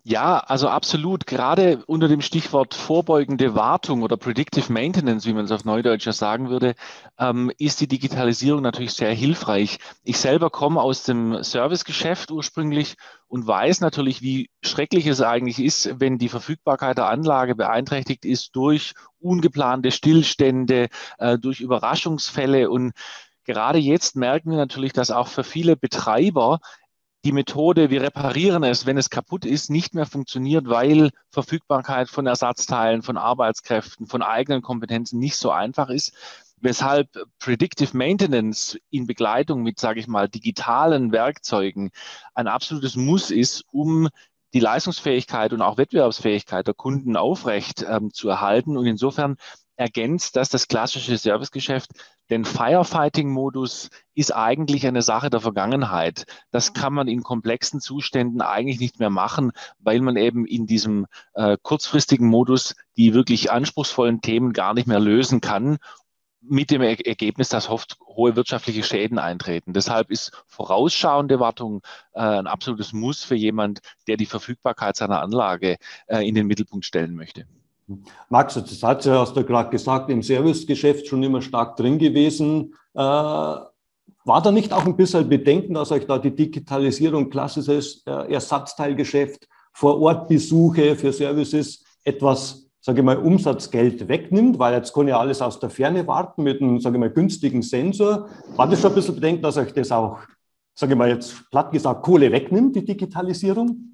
Ja, 0.06 0.36
also 0.38 0.68
absolut. 0.68 1.26
Gerade 1.26 1.82
unter 1.86 2.08
dem 2.08 2.20
Stichwort 2.20 2.74
vorbeugende 2.74 3.54
Wartung 3.54 4.02
oder 4.02 4.18
Predictive 4.18 4.70
Maintenance, 4.70 5.24
wie 5.24 5.32
man 5.32 5.46
es 5.46 5.50
auf 5.50 5.64
Neudeutscher 5.64 6.12
sagen 6.12 6.50
würde, 6.50 6.74
ähm, 7.18 7.50
ist 7.56 7.80
die 7.80 7.88
Digitalisierung 7.88 8.60
natürlich 8.60 8.92
sehr 8.92 9.14
hilfreich. 9.14 9.78
Ich 10.02 10.18
selber 10.18 10.50
komme 10.50 10.82
aus 10.82 11.04
dem 11.04 11.42
Servicegeschäft 11.42 12.30
ursprünglich 12.30 12.96
und 13.28 13.46
weiß 13.46 13.80
natürlich, 13.80 14.20
wie 14.20 14.50
schrecklich 14.62 15.06
es 15.06 15.22
eigentlich 15.22 15.58
ist, 15.58 15.98
wenn 15.98 16.18
die 16.18 16.28
Verfügbarkeit 16.28 16.98
der 16.98 17.08
Anlage 17.08 17.54
beeinträchtigt 17.54 18.26
ist 18.26 18.54
durch 18.56 18.92
ungeplante 19.20 19.90
Stillstände, 19.90 20.88
äh, 21.16 21.38
durch 21.38 21.60
Überraschungsfälle 21.60 22.68
und 22.68 22.92
Gerade 23.46 23.78
jetzt 23.78 24.16
merken 24.16 24.52
wir 24.52 24.56
natürlich, 24.56 24.94
dass 24.94 25.10
auch 25.10 25.28
für 25.28 25.44
viele 25.44 25.76
Betreiber 25.76 26.60
die 27.24 27.32
Methode, 27.32 27.88
wir 27.88 28.02
reparieren 28.02 28.64
es, 28.64 28.84
wenn 28.84 28.98
es 28.98 29.08
kaputt 29.08 29.46
ist, 29.46 29.70
nicht 29.70 29.94
mehr 29.94 30.04
funktioniert, 30.04 30.68
weil 30.68 31.10
Verfügbarkeit 31.30 32.10
von 32.10 32.26
Ersatzteilen, 32.26 33.02
von 33.02 33.16
Arbeitskräften, 33.16 34.06
von 34.06 34.22
eigenen 34.22 34.60
Kompetenzen 34.60 35.18
nicht 35.18 35.37
so 35.37 35.50
einfach 35.50 35.88
ist. 35.88 36.12
Weshalb 36.60 37.08
Predictive 37.38 37.96
Maintenance 37.96 38.78
in 38.90 39.06
Begleitung 39.06 39.62
mit, 39.62 39.80
sage 39.80 40.00
ich 40.00 40.06
mal, 40.06 40.28
digitalen 40.28 41.12
Werkzeugen 41.12 41.90
ein 42.34 42.46
absolutes 42.46 42.94
Muss 42.94 43.30
ist, 43.30 43.64
um 43.72 44.08
die 44.52 44.60
Leistungsfähigkeit 44.60 45.52
und 45.52 45.62
auch 45.62 45.78
Wettbewerbsfähigkeit 45.78 46.66
der 46.66 46.74
Kunden 46.74 47.16
aufrecht 47.16 47.84
ähm, 47.88 48.12
zu 48.12 48.28
erhalten. 48.28 48.76
Und 48.76 48.87
insofern 48.87 49.37
ergänzt 49.76 50.37
das 50.37 50.48
das 50.48 50.68
klassische 50.68 51.16
Servicegeschäft. 51.16 51.90
Denn 52.30 52.44
Firefighting-Modus 52.44 53.90
ist 54.14 54.34
eigentlich 54.34 54.87
eine 54.87 55.02
Sache 55.02 55.28
der 55.28 55.40
Vergangenheit. 55.40 56.24
Das 56.50 56.72
kann 56.72 56.94
man 56.94 57.06
in 57.06 57.22
komplexen 57.22 57.80
Zuständen 57.80 58.40
eigentlich 58.40 58.80
nicht 58.80 58.98
mehr 58.98 59.10
machen, 59.10 59.52
weil 59.78 60.00
man 60.00 60.16
eben 60.16 60.46
in 60.46 60.66
diesem 60.66 61.06
äh, 61.34 61.58
kurzfristigen 61.60 62.28
Modus 62.28 62.74
die 62.96 63.12
wirklich 63.12 63.50
anspruchsvollen 63.50 64.20
Themen 64.20 64.52
gar 64.52 64.72
nicht 64.72 64.87
mehr 64.87 65.00
lösen 65.00 65.40
kann 65.40 65.78
mit 66.46 66.70
dem 66.70 66.82
Ergebnis, 66.82 67.48
dass 67.48 67.68
oft 67.68 67.98
hohe 68.06 68.37
wirtschaftliche 68.37 68.82
Schäden 68.82 69.18
eintreten. 69.18 69.72
Deshalb 69.72 70.10
ist 70.10 70.44
vorausschauende 70.46 71.40
Wartung 71.40 71.82
äh, 72.12 72.20
ein 72.20 72.46
absolutes 72.46 72.92
Muss 72.92 73.24
für 73.24 73.34
jemand, 73.34 73.80
der 74.06 74.16
die 74.16 74.26
Verfügbarkeit 74.26 74.96
seiner 74.96 75.22
Anlage 75.22 75.76
äh, 76.06 76.26
in 76.26 76.34
den 76.34 76.46
Mittelpunkt 76.46 76.84
stellen 76.84 77.14
möchte. 77.14 77.46
Max, 78.28 78.54
das 78.54 78.82
hat 78.82 79.04
ja, 79.04 79.20
hast 79.20 79.36
du 79.36 79.44
gerade 79.44 79.70
gesagt, 79.70 80.10
im 80.10 80.22
Servicegeschäft 80.22 81.06
schon 81.06 81.22
immer 81.22 81.42
stark 81.42 81.76
drin 81.76 81.98
gewesen. 81.98 82.74
Äh, 82.94 83.00
war 83.00 84.40
da 84.42 84.50
nicht 84.50 84.72
auch 84.72 84.86
ein 84.86 84.96
bisschen 84.96 85.28
Bedenken, 85.28 85.74
dass 85.74 85.92
euch 85.92 86.06
da 86.06 86.18
die 86.18 86.34
Digitalisierung, 86.34 87.28
klassisches 87.28 88.02
äh, 88.06 88.32
Ersatzteilgeschäft, 88.32 89.46
Vor-Ort-Besuche 89.74 90.96
für 90.96 91.12
Services 91.12 91.84
etwas, 92.04 92.66
sage 92.80 93.00
ich 93.00 93.04
mal, 93.04 93.18
Umsatzgeld 93.18 94.08
wegnimmt, 94.08 94.58
weil 94.58 94.74
jetzt 94.74 94.94
kann 94.94 95.08
ja 95.08 95.18
alles 95.18 95.42
aus 95.42 95.60
der 95.60 95.68
Ferne 95.68 96.06
warten 96.06 96.42
mit 96.42 96.62
einem, 96.62 96.80
sage 96.80 96.96
ich 96.96 97.00
mal, 97.00 97.10
günstigen 97.10 97.60
Sensor. 97.60 98.28
War 98.56 98.68
das 98.68 98.80
schon 98.80 98.92
ein 98.92 98.94
bisschen 98.94 99.16
Bedenken, 99.16 99.42
dass 99.42 99.58
euch 99.58 99.72
das 99.74 99.92
auch, 99.92 100.20
sage 100.74 100.92
ich 100.92 100.98
mal 100.98 101.10
jetzt 101.10 101.50
platt 101.50 101.70
gesagt, 101.70 102.02
Kohle 102.02 102.32
wegnimmt, 102.32 102.76
die 102.76 102.84
Digitalisierung? 102.84 103.93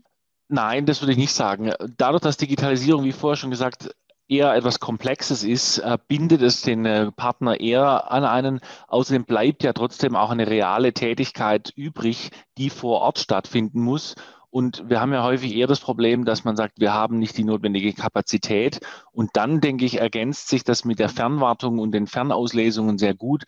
Nein, 0.52 0.84
das 0.84 1.00
würde 1.00 1.12
ich 1.12 1.18
nicht 1.18 1.32
sagen. 1.32 1.72
Dadurch, 1.96 2.22
dass 2.22 2.36
Digitalisierung, 2.36 3.04
wie 3.04 3.12
vorher 3.12 3.36
schon 3.36 3.50
gesagt, 3.50 3.94
eher 4.26 4.52
etwas 4.52 4.80
Komplexes 4.80 5.44
ist, 5.44 5.78
äh, 5.78 5.96
bindet 6.08 6.42
es 6.42 6.62
den 6.62 6.84
äh, 6.84 7.12
Partner 7.12 7.60
eher 7.60 8.10
an 8.10 8.24
einen. 8.24 8.60
Außerdem 8.88 9.26
bleibt 9.26 9.62
ja 9.62 9.72
trotzdem 9.72 10.16
auch 10.16 10.30
eine 10.30 10.48
reale 10.48 10.92
Tätigkeit 10.92 11.72
übrig, 11.76 12.30
die 12.58 12.68
vor 12.68 13.00
Ort 13.00 13.20
stattfinden 13.20 13.80
muss. 13.80 14.16
Und 14.50 14.90
wir 14.90 15.00
haben 15.00 15.12
ja 15.12 15.22
häufig 15.22 15.54
eher 15.54 15.68
das 15.68 15.78
Problem, 15.78 16.24
dass 16.24 16.42
man 16.42 16.56
sagt, 16.56 16.80
wir 16.80 16.92
haben 16.92 17.20
nicht 17.20 17.38
die 17.38 17.44
notwendige 17.44 17.92
Kapazität. 17.92 18.80
Und 19.12 19.30
dann, 19.34 19.60
denke 19.60 19.84
ich, 19.84 20.00
ergänzt 20.00 20.48
sich 20.48 20.64
das 20.64 20.84
mit 20.84 20.98
der 20.98 21.08
Fernwartung 21.08 21.78
und 21.78 21.92
den 21.92 22.08
Fernauslesungen 22.08 22.98
sehr 22.98 23.14
gut. 23.14 23.44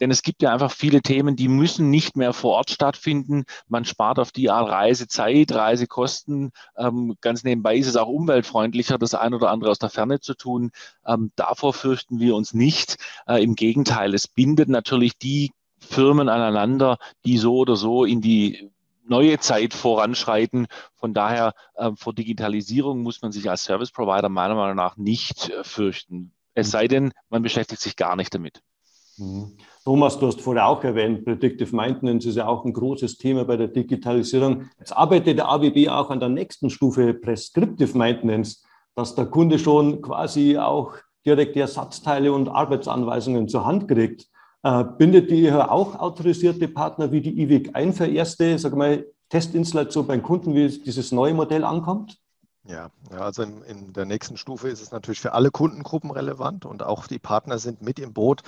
Denn 0.00 0.10
es 0.10 0.22
gibt 0.22 0.42
ja 0.42 0.52
einfach 0.52 0.72
viele 0.72 1.02
Themen, 1.02 1.36
die 1.36 1.48
müssen 1.48 1.90
nicht 1.90 2.16
mehr 2.16 2.32
vor 2.32 2.54
Ort 2.54 2.70
stattfinden. 2.70 3.44
Man 3.68 3.84
spart 3.84 4.18
auf 4.18 4.32
die 4.32 4.50
Art 4.50 4.70
Reisezeit, 4.70 5.52
Reisekosten. 5.52 6.52
Ähm, 6.76 7.16
ganz 7.20 7.44
nebenbei 7.44 7.76
ist 7.76 7.86
es 7.86 7.96
auch 7.96 8.08
umweltfreundlicher, 8.08 8.98
das 8.98 9.14
ein 9.14 9.34
oder 9.34 9.50
andere 9.50 9.70
aus 9.70 9.78
der 9.78 9.90
Ferne 9.90 10.20
zu 10.20 10.34
tun. 10.34 10.72
Ähm, 11.06 11.32
davor 11.36 11.74
fürchten 11.74 12.18
wir 12.18 12.34
uns 12.34 12.54
nicht. 12.54 12.96
Äh, 13.26 13.42
Im 13.42 13.54
Gegenteil, 13.54 14.14
es 14.14 14.26
bindet 14.26 14.68
natürlich 14.68 15.18
die 15.18 15.52
Firmen 15.78 16.28
aneinander, 16.28 16.98
die 17.24 17.38
so 17.38 17.56
oder 17.58 17.76
so 17.76 18.04
in 18.04 18.20
die 18.20 18.70
neue 19.04 19.38
Zeit 19.38 19.74
voranschreiten. 19.74 20.66
Von 20.94 21.12
daher 21.12 21.54
äh, 21.74 21.90
vor 21.94 22.14
Digitalisierung 22.14 23.02
muss 23.02 23.20
man 23.20 23.32
sich 23.32 23.50
als 23.50 23.64
Service 23.64 23.90
Provider 23.90 24.28
meiner 24.28 24.54
Meinung 24.54 24.76
nach 24.76 24.96
nicht 24.96 25.50
äh, 25.50 25.64
fürchten. 25.64 26.32
Es 26.54 26.70
sei 26.70 26.88
denn, 26.88 27.12
man 27.28 27.42
beschäftigt 27.42 27.80
sich 27.80 27.96
gar 27.96 28.16
nicht 28.16 28.34
damit. 28.34 28.62
Mhm. 29.20 29.52
Thomas, 29.84 30.18
du 30.18 30.26
hast 30.26 30.40
vorher 30.40 30.66
auch 30.66 30.82
erwähnt, 30.82 31.24
Predictive 31.24 31.76
Maintenance 31.76 32.24
ist 32.26 32.36
ja 32.36 32.46
auch 32.46 32.64
ein 32.64 32.72
großes 32.72 33.18
Thema 33.18 33.44
bei 33.44 33.56
der 33.56 33.68
Digitalisierung. 33.68 34.64
Jetzt 34.78 34.96
arbeitet 34.96 35.38
der 35.38 35.48
ABB 35.48 35.88
auch 35.88 36.10
an 36.10 36.20
der 36.20 36.30
nächsten 36.30 36.70
Stufe 36.70 37.12
Prescriptive 37.12 37.96
Maintenance, 37.96 38.64
dass 38.96 39.14
der 39.14 39.26
Kunde 39.26 39.58
schon 39.58 40.00
quasi 40.00 40.56
auch 40.56 40.94
direkt 41.26 41.54
die 41.54 41.60
Ersatzteile 41.60 42.32
und 42.32 42.48
Arbeitsanweisungen 42.48 43.46
zur 43.46 43.66
Hand 43.66 43.88
kriegt. 43.88 44.26
Äh, 44.62 44.84
bindet 44.98 45.30
ihr 45.30 45.70
auch 45.70 45.98
autorisierte 45.98 46.68
Partner 46.68 47.12
wie 47.12 47.20
die 47.20 47.42
IWIC 47.42 47.70
ein 47.74 47.92
für 47.92 48.06
erste, 48.06 48.58
sag 48.58 48.74
mal, 48.74 49.06
Testinstallation 49.28 50.06
beim 50.06 50.22
Kunden, 50.22 50.54
wie 50.54 50.68
dieses 50.68 51.12
neue 51.12 51.34
Modell 51.34 51.64
ankommt? 51.64 52.19
Ja, 52.70 52.90
also 53.10 53.42
in, 53.42 53.62
in, 53.62 53.92
der 53.92 54.04
nächsten 54.04 54.36
Stufe 54.36 54.68
ist 54.68 54.80
es 54.80 54.92
natürlich 54.92 55.20
für 55.20 55.32
alle 55.32 55.50
Kundengruppen 55.50 56.12
relevant 56.12 56.64
und 56.64 56.84
auch 56.84 57.08
die 57.08 57.18
Partner 57.18 57.58
sind 57.58 57.82
mit 57.82 57.98
im 57.98 58.12
Boot. 58.12 58.42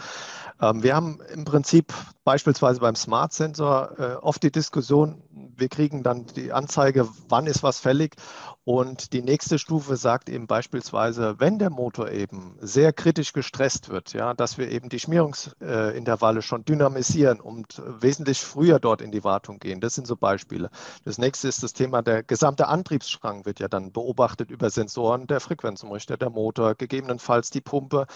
Ähm, 0.61 0.85
wir 0.85 0.95
haben 0.95 1.19
im 1.35 1.45
Prinzip 1.45 1.93
beispielsweise 2.23 2.79
beim 2.79 2.95
Smart 2.95 3.33
Sensor 3.33 3.99
äh, 3.99 4.15
oft 4.15 4.45
die 4.45 4.53
Diskussion, 4.53 5.23
wir 5.35 5.69
kriegen 5.69 6.03
dann 6.03 6.27
die 6.27 6.53
Anzeige, 6.53 7.09
wann 7.29 7.47
ist 7.47 7.63
was 7.63 7.79
fällig 7.79 8.17
und 8.65 9.13
die 9.13 9.23
nächste 9.23 9.59
Stufe 9.59 9.97
sagt 9.97 10.29
eben 10.29 10.47
beispielsweise, 10.47 11.37
wenn 11.39 11.59
der 11.59 11.71
Motor 11.71 12.11
eben 12.11 12.57
sehr 12.61 12.93
kritisch 12.93 13.33
gestresst 13.33 13.89
wird, 13.89 14.13
ja, 14.13 14.35
dass 14.35 14.59
wir 14.59 14.71
eben 14.71 14.89
die 14.89 15.01
Schmierungsintervalle 15.01 16.43
schon 16.43 16.65
dynamisieren 16.65 17.41
und 17.41 17.83
wesentlich 17.87 18.41
früher 18.41 18.79
dort 18.79 19.01
in 19.01 19.11
die 19.11 19.25
Wartung 19.25 19.59
gehen. 19.59 19.81
Das 19.81 19.95
sind 19.95 20.07
so 20.07 20.17
Beispiele. 20.17 20.71
Das 21.05 21.19
nächste 21.19 21.49
ist 21.49 21.63
das 21.63 21.73
Thema, 21.73 22.03
der 22.03 22.23
gesamte 22.23 22.69
Antriebsstrang 22.69 23.45
wird 23.45 23.59
ja 23.59 23.69
dann 23.69 23.93
beobachtet 23.93 24.51
über 24.51 24.71
Sensoren, 24.71 25.27
der 25.27 25.41
Frequenzumrichter, 25.41 26.17
der 26.17 26.31
Motor, 26.31 26.75
gegebenenfalls 26.75 27.51
die 27.51 27.61
Pumpe, 27.61 28.07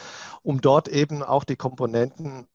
um 0.42 0.60
dort 0.60 0.88
eben 0.88 1.22
auch 1.22 1.44
die 1.44 1.56
Komponenten 1.56 2.46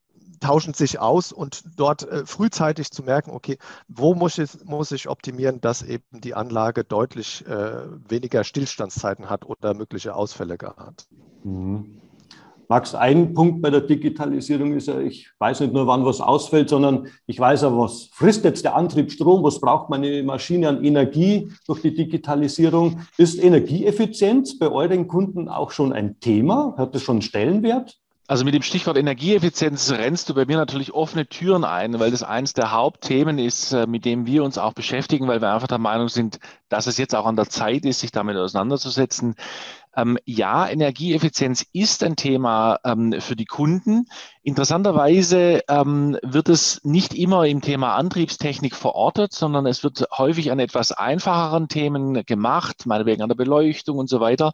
tauschen 0.42 0.74
sich 0.74 0.98
aus 0.98 1.32
und 1.32 1.62
dort 1.76 2.02
äh, 2.02 2.26
frühzeitig 2.26 2.90
zu 2.90 3.02
merken, 3.02 3.30
okay, 3.30 3.58
wo 3.88 4.14
muss 4.14 4.38
ich, 4.38 4.50
muss 4.64 4.92
ich 4.92 5.08
optimieren, 5.08 5.60
dass 5.60 5.82
eben 5.82 6.04
die 6.10 6.34
Anlage 6.34 6.84
deutlich 6.84 7.46
äh, 7.46 7.82
weniger 8.08 8.44
Stillstandszeiten 8.44 9.30
hat 9.30 9.46
oder 9.46 9.74
mögliche 9.74 10.14
Ausfälle 10.14 10.58
hat. 10.76 11.06
Mhm. 11.44 12.00
Max, 12.68 12.94
ein 12.94 13.34
Punkt 13.34 13.60
bei 13.60 13.68
der 13.68 13.82
Digitalisierung 13.82 14.72
ist 14.72 14.88
ja, 14.88 14.98
ich 14.98 15.28
weiß 15.38 15.60
nicht 15.60 15.74
nur, 15.74 15.86
wann 15.86 16.06
was 16.06 16.22
ausfällt, 16.22 16.70
sondern 16.70 17.06
ich 17.26 17.38
weiß 17.38 17.62
ja, 17.62 17.76
was 17.76 18.08
frisst 18.12 18.44
jetzt 18.44 18.64
der 18.64 18.74
Antrieb 18.74 19.12
Strom, 19.12 19.42
was 19.42 19.60
braucht 19.60 19.90
meine 19.90 20.22
Maschine 20.22 20.70
an 20.70 20.82
Energie 20.82 21.52
durch 21.66 21.82
die 21.82 21.94
Digitalisierung. 21.94 23.00
Ist 23.18 23.42
Energieeffizienz 23.42 24.58
bei 24.58 24.70
euren 24.70 25.06
Kunden 25.06 25.48
auch 25.48 25.70
schon 25.70 25.92
ein 25.92 26.18
Thema? 26.20 26.74
Hat 26.78 26.94
das 26.94 27.02
schon 27.02 27.16
einen 27.16 27.22
Stellenwert? 27.22 28.01
Also 28.32 28.46
mit 28.46 28.54
dem 28.54 28.62
Stichwort 28.62 28.96
Energieeffizienz 28.96 29.90
rennst 29.90 30.30
du 30.30 30.32
bei 30.32 30.46
mir 30.46 30.56
natürlich 30.56 30.94
offene 30.94 31.26
Türen 31.26 31.64
ein, 31.64 32.00
weil 32.00 32.10
das 32.10 32.22
eines 32.22 32.54
der 32.54 32.72
Hauptthemen 32.72 33.38
ist, 33.38 33.74
äh, 33.74 33.86
mit 33.86 34.06
dem 34.06 34.24
wir 34.24 34.42
uns 34.42 34.56
auch 34.56 34.72
beschäftigen, 34.72 35.28
weil 35.28 35.42
wir 35.42 35.52
einfach 35.52 35.68
der 35.68 35.76
Meinung 35.76 36.08
sind, 36.08 36.38
dass 36.70 36.86
es 36.86 36.96
jetzt 36.96 37.14
auch 37.14 37.26
an 37.26 37.36
der 37.36 37.50
Zeit 37.50 37.84
ist, 37.84 38.00
sich 38.00 38.10
damit 38.10 38.38
auseinanderzusetzen. 38.38 39.34
Ähm, 39.94 40.16
ja, 40.24 40.66
Energieeffizienz 40.66 41.66
ist 41.74 42.02
ein 42.02 42.16
Thema 42.16 42.80
ähm, 42.84 43.20
für 43.20 43.36
die 43.36 43.44
Kunden. 43.44 44.06
Interessanterweise 44.42 45.60
ähm, 45.68 46.16
wird 46.22 46.48
es 46.48 46.80
nicht 46.84 47.12
immer 47.12 47.44
im 47.44 47.60
Thema 47.60 47.96
Antriebstechnik 47.96 48.74
verortet, 48.74 49.34
sondern 49.34 49.66
es 49.66 49.84
wird 49.84 50.06
häufig 50.16 50.50
an 50.50 50.58
etwas 50.58 50.92
einfacheren 50.92 51.68
Themen 51.68 52.24
gemacht, 52.24 52.86
meinetwegen 52.86 53.20
an 53.20 53.28
der 53.28 53.36
Beleuchtung 53.36 53.98
und 53.98 54.08
so 54.08 54.20
weiter. 54.20 54.52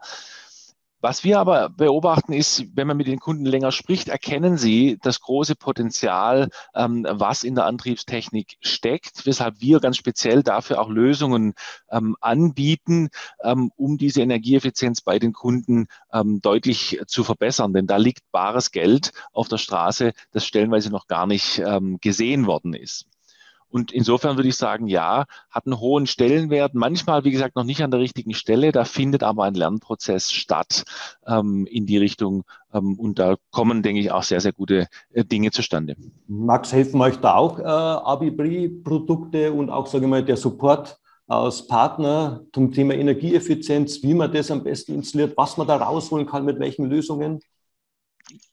Was 1.00 1.22
wir 1.22 1.38
aber 1.38 1.68
beobachten 1.68 2.32
ist, 2.32 2.64
wenn 2.74 2.88
man 2.88 2.96
mit 2.96 3.06
den 3.06 3.20
Kunden 3.20 3.46
länger 3.46 3.70
spricht, 3.70 4.08
erkennen 4.08 4.58
sie 4.58 4.98
das 5.00 5.20
große 5.20 5.54
Potenzial, 5.54 6.50
ähm, 6.74 7.06
was 7.08 7.44
in 7.44 7.54
der 7.54 7.66
Antriebstechnik 7.66 8.56
steckt, 8.60 9.24
weshalb 9.24 9.60
wir 9.60 9.78
ganz 9.78 9.96
speziell 9.96 10.42
dafür 10.42 10.80
auch 10.80 10.88
Lösungen 10.88 11.54
ähm, 11.88 12.16
anbieten, 12.20 13.10
ähm, 13.44 13.70
um 13.76 13.96
diese 13.96 14.22
Energieeffizienz 14.22 15.00
bei 15.00 15.20
den 15.20 15.32
Kunden 15.32 15.86
ähm, 16.12 16.40
deutlich 16.40 17.00
zu 17.06 17.22
verbessern. 17.22 17.72
Denn 17.72 17.86
da 17.86 17.96
liegt 17.96 18.28
bares 18.32 18.72
Geld 18.72 19.12
auf 19.32 19.46
der 19.46 19.58
Straße, 19.58 20.12
das 20.32 20.44
stellenweise 20.44 20.90
noch 20.90 21.06
gar 21.06 21.28
nicht 21.28 21.60
ähm, 21.60 21.98
gesehen 22.00 22.46
worden 22.46 22.74
ist. 22.74 23.06
Und 23.70 23.92
insofern 23.92 24.36
würde 24.36 24.48
ich 24.48 24.56
sagen, 24.56 24.86
ja, 24.86 25.26
hat 25.50 25.66
einen 25.66 25.78
hohen 25.78 26.06
Stellenwert. 26.06 26.74
Manchmal, 26.74 27.24
wie 27.24 27.30
gesagt, 27.30 27.56
noch 27.56 27.64
nicht 27.64 27.82
an 27.82 27.90
der 27.90 28.00
richtigen 28.00 28.34
Stelle. 28.34 28.72
Da 28.72 28.84
findet 28.84 29.22
aber 29.22 29.44
ein 29.44 29.54
Lernprozess 29.54 30.32
statt 30.32 30.84
ähm, 31.26 31.66
in 31.66 31.86
die 31.86 31.98
Richtung. 31.98 32.44
Ähm, 32.72 32.98
und 32.98 33.18
da 33.18 33.36
kommen, 33.50 33.82
denke 33.82 34.00
ich, 34.00 34.10
auch 34.10 34.22
sehr, 34.22 34.40
sehr 34.40 34.52
gute 34.52 34.88
äh, 35.12 35.24
Dinge 35.24 35.50
zustande. 35.50 35.96
Max, 36.26 36.72
helfen 36.72 37.00
euch 37.00 37.16
da 37.18 37.34
auch 37.34 37.58
äh, 37.58 37.62
Abibri-Produkte 37.62 39.52
und 39.52 39.70
auch, 39.70 39.86
sage 39.86 40.04
ich 40.04 40.10
mal, 40.10 40.24
der 40.24 40.36
Support 40.36 40.98
als 41.26 41.66
Partner 41.66 42.40
zum 42.54 42.72
Thema 42.72 42.94
Energieeffizienz, 42.94 44.02
wie 44.02 44.14
man 44.14 44.32
das 44.32 44.50
am 44.50 44.64
besten 44.64 44.94
installiert, 44.94 45.36
was 45.36 45.58
man 45.58 45.66
da 45.66 45.76
rausholen 45.76 46.26
kann, 46.26 46.46
mit 46.46 46.58
welchen 46.58 46.86
Lösungen? 46.86 47.40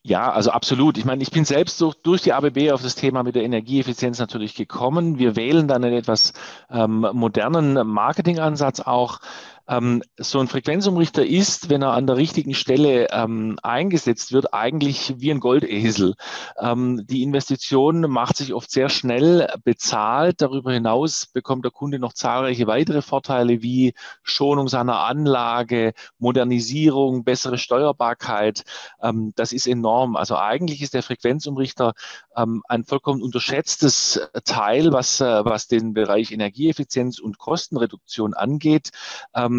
Ja, 0.04 0.32
also 0.32 0.52
absolut. 0.52 0.98
Ich 0.98 1.06
meine, 1.06 1.24
ich 1.24 1.32
bin 1.32 1.46
selbst 1.46 1.82
durch, 1.82 1.96
durch 1.96 2.22
die 2.22 2.32
ABB 2.34 2.72
auf 2.72 2.82
das 2.82 2.96
Thema 2.96 3.24
mit 3.24 3.36
der 3.36 3.44
Energieeffizienz 3.44 4.20
natürlich 4.20 4.56
gekommen. 4.56 5.18
Wir 5.18 5.36
wählen 5.36 5.68
dann 5.68 5.84
einen 5.84 5.96
etwas 5.96 6.34
ähm, 6.70 7.08
modernen 7.14 7.88
Marketingansatz 7.88 8.82
auch. 8.82 9.20
Ähm, 9.68 10.04
so 10.18 10.40
ein 10.40 10.48
Frequenzumrichter 10.48 11.26
ist, 11.26 11.70
wenn 11.70 11.82
er 11.82 11.94
an 11.94 12.08
der 12.08 12.18
richtigen 12.18 12.54
Stelle 12.54 13.08
ähm, 13.12 13.58
eingesetzt 13.64 14.32
wird, 14.32 14.54
eigentlich 14.54 15.16
wie 15.18 15.32
ein 15.32 15.40
Goldesel. 15.40 16.16
Ähm, 16.60 17.06
die 17.08 17.24
Investition 17.24 18.02
macht 18.02 18.38
sich 18.38 18.54
oft 18.54 18.70
sehr 18.70 18.90
schnell 18.90 19.48
bezahlt. 19.64 20.42
Darüber 20.42 20.72
hinaus 20.72 21.26
bekommt 21.26 21.66
der 21.66 21.72
Kunde 21.72 21.98
noch 21.98 22.14
zahlreiche 22.14 22.68
weitere 22.68 23.02
Vorteile 23.02 23.62
wie 23.64 23.94
Schonung 24.22 24.68
seiner 24.68 25.00
Anlage, 25.00 25.94
Modernisierung, 26.20 27.24
bessere 27.24 27.58
Steuerbarkeit. 27.58 28.64
Ähm, 29.02 29.34
das 29.36 29.52
ist 29.52 29.68
enorm. 29.68 30.16
Also 30.16 30.38
eigentlich 30.38 30.82
ist 30.82 30.94
der 30.94 31.04
Frequenzumrichter 31.04 31.94
ähm, 32.36 32.62
ein 32.68 32.84
vollkommen 32.84 33.24
unterschätztes 33.24 34.30
Teil, 34.44 34.94
was, 34.94 35.22
äh, 35.22 35.46
was 35.46 35.68
den 35.68 35.94
Bereich 35.94 36.32
Energieeffizienz 36.32 37.20
und 37.20 37.40
Kostenreduktion 37.40 38.34
angeht. 38.36 38.92
Ähm, 39.34 39.55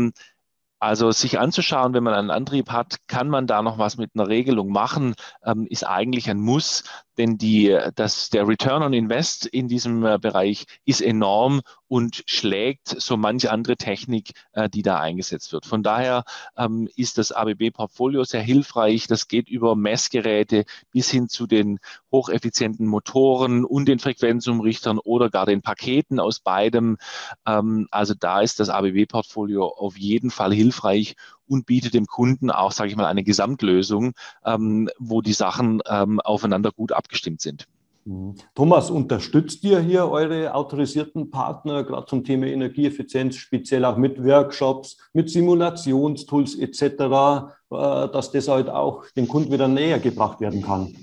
also 0.79 1.11
sich 1.11 1.39
anzuschauen, 1.39 1.95
wenn 1.95 2.05
man 2.05 2.15
einen 2.15 2.31
Antrieb 2.31 2.71
hat, 2.71 2.97
kann 3.07 3.29
man 3.29 3.47
da 3.47 3.63
noch 3.63 3.79
was 3.79 3.97
mit 3.97 4.11
einer 4.15 4.29
Regelung 4.29 4.71
machen, 4.71 5.15
ähm, 5.45 5.67
ist 5.69 5.85
eigentlich 5.87 6.29
ein 6.31 6.41
Muss, 6.41 6.85
denn 7.19 7.39
die, 7.39 7.77
das, 7.95 8.31
der 8.31 8.47
Return 8.47 8.83
on 8.83 8.93
Invest 8.93 9.47
in 9.47 9.69
diesem 9.69 10.05
äh, 10.05 10.19
Bereich 10.19 10.67
ist 10.85 11.01
enorm 11.01 11.63
und 11.89 12.25
schlägt 12.27 12.89
so 12.89 13.17
manche 13.17 13.51
andere 13.51 13.77
Technik, 13.77 14.33
äh, 14.53 14.69
die 14.69 14.83
da 14.83 14.99
eingesetzt 14.99 15.53
wird. 15.53 15.67
Von 15.67 15.83
daher 15.83 16.25
ähm, 16.57 16.89
ist 16.97 17.19
das 17.19 17.33
ABB-Portfolio 17.33 18.25
sehr 18.25 18.43
hilfreich. 18.43 19.07
Das 19.07 19.29
geht 19.29 19.49
über 19.49 19.77
Messgeräte 19.77 20.65
bis 20.91 21.11
hin 21.11 21.29
zu 21.29 21.47
den 21.47 21.79
hocheffizienten 22.11 22.87
Motoren 22.87 23.65
und 23.65 23.87
den 23.87 23.99
Frequenzumrichtern 23.99 24.99
oder 24.99 25.31
gar 25.31 25.47
den 25.47 25.63
Paketen 25.63 26.19
aus 26.19 26.41
beidem. 26.41 26.99
Ähm, 27.47 27.89
also 27.91 28.15
da 28.15 28.41
ist 28.41 28.61
das 28.61 28.69
ABB-Portfolio 28.69 29.67
auf 29.67 29.97
jeden 29.97 30.31
Fall 30.31 30.53
hilfreich 30.53 31.17
und 31.49 31.67
bietet 31.67 31.95
dem 31.95 32.07
Kunden 32.07 32.51
auch, 32.51 32.73
sage 32.73 32.91
ich 32.91 32.97
mal, 32.97 33.07
eine 33.07 33.25
Gesamtlösung, 33.25 34.13
ähm, 34.45 34.89
wo 34.99 35.23
die 35.23 35.33
Sachen 35.33 35.83
ähm, 35.89 36.21
aufeinander 36.21 36.71
gut 36.73 36.93
abgestimmt 36.93 37.41
sind. 37.41 37.67
Mhm. 38.07 38.37
Thomas, 38.55 38.89
unterstützt 38.89 39.65
ihr 39.65 39.81
hier 39.81 40.09
eure 40.09 40.55
autorisierten 40.55 41.31
Partner 41.31 41.83
gerade 41.83 42.07
zum 42.07 42.25
Thema 42.25 42.47
Energieeffizienz, 42.47 43.37
speziell 43.37 43.85
auch 43.85 43.97
mit 43.97 44.23
Workshops, 44.23 44.97
mit 45.13 45.29
Simulationstools 45.29 46.57
etc., 46.57 46.83
äh, 46.83 47.49
dass 47.69 48.31
das 48.31 48.49
halt 48.49 48.71
auch 48.71 49.05
den 49.17 49.27
Kunden 49.27 49.53
wieder 49.53 49.69
näher 49.69 49.99
gebracht 49.99 50.41
werden 50.41 50.63
kann. 50.63 50.95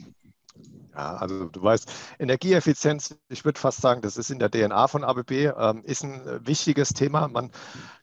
Ja, 0.96 1.16
also 1.16 1.46
du 1.46 1.62
weißt, 1.62 1.92
Energieeffizienz, 2.20 3.18
ich 3.28 3.44
würde 3.44 3.60
fast 3.60 3.82
sagen, 3.82 4.02
das 4.02 4.16
ist 4.16 4.30
in 4.30 4.38
der 4.38 4.52
DNA 4.52 4.88
von 4.88 5.04
ABB, 5.04 5.32
ähm, 5.32 5.82
ist 5.84 6.04
ein 6.04 6.26
äh, 6.26 6.48
wichtiges 6.48 6.90
Thema. 6.90 7.28
Man 7.28 7.50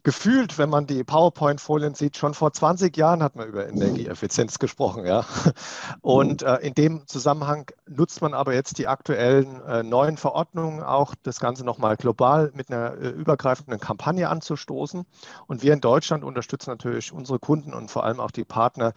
gefühlt, 0.02 0.58
wenn 0.58 0.70
man 0.70 0.86
die 0.86 1.04
PowerPoint-Folien 1.04 1.94
sieht, 1.94 2.16
schon 2.16 2.34
vor 2.34 2.52
20 2.52 2.96
Jahren 2.96 3.22
hat 3.22 3.36
man 3.36 3.48
über 3.48 3.68
Energieeffizienz 3.68 4.58
gesprochen, 4.58 5.06
ja. 5.06 5.24
Und 6.00 6.42
äh, 6.42 6.56
in 6.56 6.74
dem 6.74 7.06
Zusammenhang 7.06 7.70
nutzt 7.88 8.22
man 8.22 8.34
aber 8.34 8.54
jetzt 8.54 8.78
die 8.78 8.88
aktuellen 8.88 9.60
äh, 9.62 9.82
neuen 9.82 10.16
Verordnungen 10.16 10.82
auch, 10.82 11.14
das 11.22 11.40
Ganze 11.40 11.64
nochmal 11.64 11.96
global 11.96 12.50
mit 12.54 12.70
einer 12.70 12.94
äh, 12.98 13.08
übergreifenden 13.08 13.80
Kampagne 13.80 14.28
anzustoßen. 14.28 15.04
Und 15.46 15.62
wir 15.62 15.72
in 15.72 15.80
Deutschland 15.80 16.24
unterstützen 16.24 16.70
natürlich 16.70 17.12
unsere 17.12 17.38
Kunden 17.38 17.74
und 17.74 17.90
vor 17.90 18.04
allem 18.04 18.20
auch 18.20 18.30
die 18.30 18.44
Partner 18.44 18.92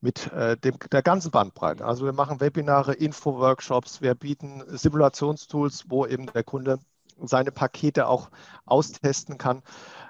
mit 0.00 0.32
äh, 0.32 0.56
dem, 0.56 0.76
der 0.92 1.02
ganzen 1.02 1.30
Bandbreite. 1.30 1.84
Also 1.84 2.04
wir 2.04 2.12
machen 2.12 2.40
Webinare, 2.40 2.94
Info-Workshops, 2.94 4.00
wir 4.00 4.14
bieten 4.14 4.62
Simulationstools, 4.68 5.86
wo 5.88 6.06
eben 6.06 6.26
der 6.26 6.44
Kunde 6.44 6.78
seine 7.22 7.50
Pakete 7.50 8.06
auch 8.06 8.30
austesten 8.64 9.38
kann. 9.38 9.62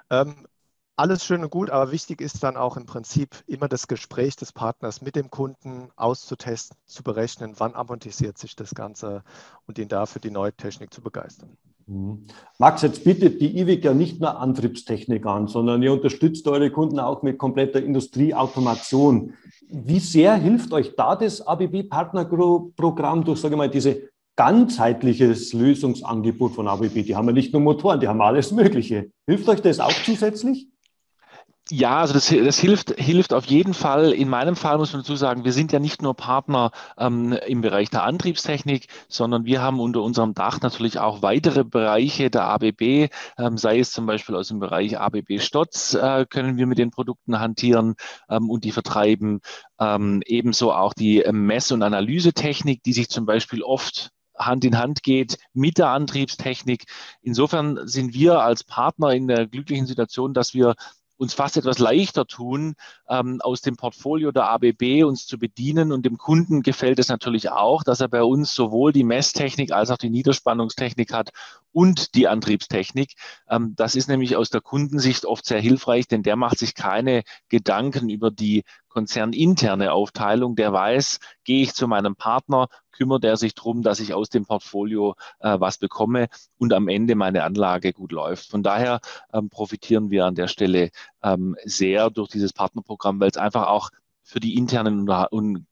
Ähm, 0.09 0.47
alles 0.99 1.23
schön 1.23 1.43
und 1.43 1.49
gut, 1.49 1.69
aber 1.69 1.93
wichtig 1.93 2.19
ist 2.19 2.43
dann 2.43 2.57
auch 2.57 2.75
im 2.75 2.85
Prinzip 2.85 3.43
immer 3.47 3.69
das 3.69 3.87
Gespräch 3.87 4.35
des 4.35 4.51
Partners 4.51 5.01
mit 5.01 5.15
dem 5.15 5.29
Kunden 5.29 5.89
auszutesten, 5.95 6.77
zu 6.85 7.03
berechnen, 7.03 7.53
wann 7.57 7.73
amortisiert 7.73 8.37
sich 8.37 8.57
das 8.57 8.75
Ganze 8.75 9.23
und 9.65 9.79
ihn 9.79 9.87
dafür 9.87 10.19
die 10.19 10.29
neue 10.29 10.51
Technik 10.51 10.93
zu 10.93 11.01
begeistern. 11.01 11.55
Mhm. 11.87 12.27
Max, 12.57 12.81
jetzt 12.81 13.05
bietet 13.05 13.39
die 13.39 13.59
IWIC 13.59 13.85
ja 13.85 13.93
nicht 13.93 14.19
nur 14.19 14.37
Antriebstechnik 14.37 15.25
an, 15.25 15.47
sondern 15.47 15.81
ihr 15.81 15.93
unterstützt 15.93 16.45
eure 16.49 16.69
Kunden 16.69 16.99
auch 16.99 17.23
mit 17.23 17.37
kompletter 17.37 17.81
Industrieautomation. 17.81 19.33
Wie 19.69 19.99
sehr 19.99 20.35
hilft 20.35 20.73
euch 20.73 20.95
da 20.97 21.15
das 21.15 21.39
ABB 21.47 21.83
Partnerprogramm 21.89 23.23
durch, 23.23 23.39
sage 23.39 23.55
ich 23.55 23.57
mal, 23.57 23.69
diese 23.69 24.09
ganzheitliches 24.39 25.51
Lösungsangebot 25.51 26.55
von 26.55 26.69
ABB? 26.69 27.03
Die 27.03 27.13
haben 27.17 27.27
ja 27.27 27.33
nicht 27.33 27.51
nur 27.51 27.61
Motoren, 27.61 27.99
die 27.99 28.07
haben 28.07 28.21
alles 28.21 28.53
Mögliche. 28.53 29.11
Hilft 29.27 29.49
euch 29.49 29.61
das 29.61 29.81
auch 29.81 29.91
zusätzlich? 30.05 30.69
Ja, 31.71 31.99
also 31.99 32.13
das, 32.13 32.29
das, 32.29 32.57
hilft, 32.57 32.97
hilft 32.97 33.33
auf 33.33 33.45
jeden 33.45 33.73
Fall. 33.73 34.13
In 34.13 34.29
meinem 34.29 34.55
Fall 34.55 34.77
muss 34.77 34.93
man 34.93 35.01
dazu 35.01 35.17
sagen, 35.17 35.43
wir 35.43 35.51
sind 35.51 35.73
ja 35.73 35.79
nicht 35.79 36.01
nur 36.01 36.15
Partner 36.15 36.71
ähm, 36.97 37.33
im 37.47 37.59
Bereich 37.59 37.89
der 37.89 38.03
Antriebstechnik, 38.03 38.87
sondern 39.09 39.43
wir 39.43 39.61
haben 39.61 39.81
unter 39.81 40.01
unserem 40.01 40.33
Dach 40.33 40.61
natürlich 40.61 40.99
auch 40.99 41.21
weitere 41.21 41.65
Bereiche 41.65 42.29
der 42.29 42.45
ABB, 42.45 43.09
ähm, 43.37 43.57
sei 43.57 43.79
es 43.79 43.91
zum 43.91 44.05
Beispiel 44.05 44.35
aus 44.35 44.47
dem 44.47 44.59
Bereich 44.59 44.97
ABB 44.97 45.39
Stotz, 45.39 45.95
äh, 45.95 46.25
können 46.27 46.55
wir 46.55 46.65
mit 46.65 46.77
den 46.77 46.91
Produkten 46.91 47.41
hantieren 47.41 47.95
ähm, 48.29 48.49
und 48.49 48.63
die 48.63 48.71
vertreiben. 48.71 49.41
Ähm, 49.81 50.23
ebenso 50.25 50.71
auch 50.71 50.93
die 50.93 51.25
Mess- 51.29 51.73
und 51.73 51.83
Analysetechnik, 51.83 52.81
die 52.83 52.93
sich 52.93 53.09
zum 53.09 53.25
Beispiel 53.25 53.63
oft 53.63 54.11
Hand 54.39 54.65
in 54.65 54.77
Hand 54.77 55.03
geht 55.03 55.37
mit 55.53 55.77
der 55.77 55.89
Antriebstechnik. 55.89 56.85
Insofern 57.21 57.87
sind 57.87 58.13
wir 58.13 58.41
als 58.41 58.63
Partner 58.63 59.11
in 59.11 59.27
der 59.27 59.47
glücklichen 59.47 59.85
Situation, 59.85 60.33
dass 60.33 60.53
wir 60.53 60.75
uns 61.19 61.33
fast 61.33 61.57
etwas 61.57 61.79
leichter 61.79 62.25
tun, 62.25 62.75
ähm, 63.09 63.41
aus 63.41 63.61
dem 63.61 63.75
Portfolio 63.75 64.31
der 64.31 64.49
ABB 64.49 65.03
uns 65.03 65.27
zu 65.27 65.37
bedienen. 65.37 65.91
Und 65.91 66.05
dem 66.05 66.17
Kunden 66.17 66.63
gefällt 66.63 66.97
es 66.97 67.09
natürlich 67.09 67.51
auch, 67.51 67.83
dass 67.83 67.99
er 67.99 68.07
bei 68.07 68.23
uns 68.23 68.55
sowohl 68.55 68.93
die 68.93 69.03
Messtechnik 69.03 69.73
als 69.73 69.91
auch 69.91 69.97
die 69.97 70.09
Niederspannungstechnik 70.09 71.11
hat 71.11 71.31
und 71.73 72.15
die 72.15 72.29
Antriebstechnik. 72.29 73.15
Ähm, 73.49 73.73
das 73.75 73.95
ist 73.95 74.07
nämlich 74.07 74.37
aus 74.37 74.49
der 74.49 74.61
Kundensicht 74.61 75.25
oft 75.25 75.45
sehr 75.45 75.59
hilfreich, 75.59 76.07
denn 76.07 76.23
der 76.23 76.37
macht 76.37 76.57
sich 76.57 76.73
keine 76.73 77.23
Gedanken 77.49 78.09
über 78.09 78.31
die 78.31 78.63
konzerninterne 78.89 79.93
Aufteilung. 79.93 80.55
Der 80.55 80.73
weiß, 80.73 81.19
gehe 81.43 81.63
ich 81.63 81.73
zu 81.73 81.87
meinem 81.87 82.15
Partner, 82.15 82.67
kümmert 82.91 83.23
er 83.23 83.37
sich 83.37 83.55
darum, 83.55 83.81
dass 83.81 83.99
ich 83.99 84.13
aus 84.13 84.29
dem 84.29 84.45
Portfolio 84.45 85.15
äh, 85.39 85.59
was 85.59 85.77
bekomme 85.77 86.27
und 86.57 86.73
am 86.73 86.87
Ende 86.89 87.15
meine 87.15 87.43
Anlage 87.43 87.93
gut 87.93 88.11
läuft. 88.11 88.49
Von 88.49 88.63
daher 88.63 88.99
ähm, 89.33 89.49
profitieren 89.49 90.11
wir 90.11 90.25
an 90.25 90.35
der 90.35 90.47
Stelle 90.47 90.89
ähm, 91.23 91.55
sehr 91.63 92.09
durch 92.09 92.29
dieses 92.29 92.51
Partnerprogramm, 92.51 93.19
weil 93.19 93.29
es 93.29 93.37
einfach 93.37 93.67
auch 93.67 93.89
für 94.23 94.39
die 94.39 94.55
internen 94.55 94.99
Unter 94.99 95.31
und 95.31 95.65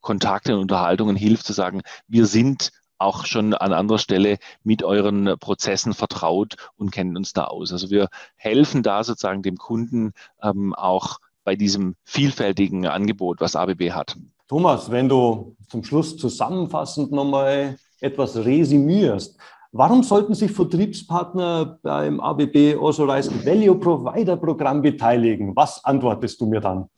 Kontakte 0.00 0.54
und 0.54 0.62
Unterhaltungen 0.62 1.16
hilft, 1.16 1.44
zu 1.44 1.52
sagen, 1.52 1.82
wir 2.06 2.26
sind 2.26 2.70
auch 2.98 3.26
schon 3.26 3.54
an 3.54 3.72
anderer 3.72 3.98
Stelle 3.98 4.38
mit 4.62 4.82
euren 4.82 5.36
Prozessen 5.38 5.94
vertraut 5.94 6.56
und 6.76 6.90
kennen 6.90 7.16
uns 7.16 7.32
da 7.32 7.44
aus. 7.44 7.72
Also 7.72 7.90
wir 7.90 8.08
helfen 8.36 8.82
da 8.82 9.04
sozusagen 9.04 9.42
dem 9.42 9.56
Kunden 9.56 10.12
ähm, 10.42 10.74
auch 10.74 11.18
bei 11.48 11.56
diesem 11.56 11.94
vielfältigen 12.04 12.84
Angebot, 12.84 13.40
was 13.40 13.56
ABB 13.56 13.92
hat. 13.92 14.14
Thomas, 14.48 14.90
wenn 14.90 15.08
du 15.08 15.56
zum 15.70 15.82
Schluss 15.82 16.14
zusammenfassend 16.18 17.10
nochmal 17.10 17.78
etwas 18.02 18.36
resümierst, 18.36 19.38
warum 19.72 20.02
sollten 20.02 20.34
sich 20.34 20.52
Vertriebspartner 20.52 21.78
beim 21.82 22.20
ABB 22.20 22.76
Authorized 22.78 23.46
Value 23.46 23.76
Provider 23.76 24.36
Programm 24.36 24.82
beteiligen? 24.82 25.56
Was 25.56 25.82
antwortest 25.86 26.38
du 26.38 26.46
mir 26.48 26.60
dann? 26.60 26.90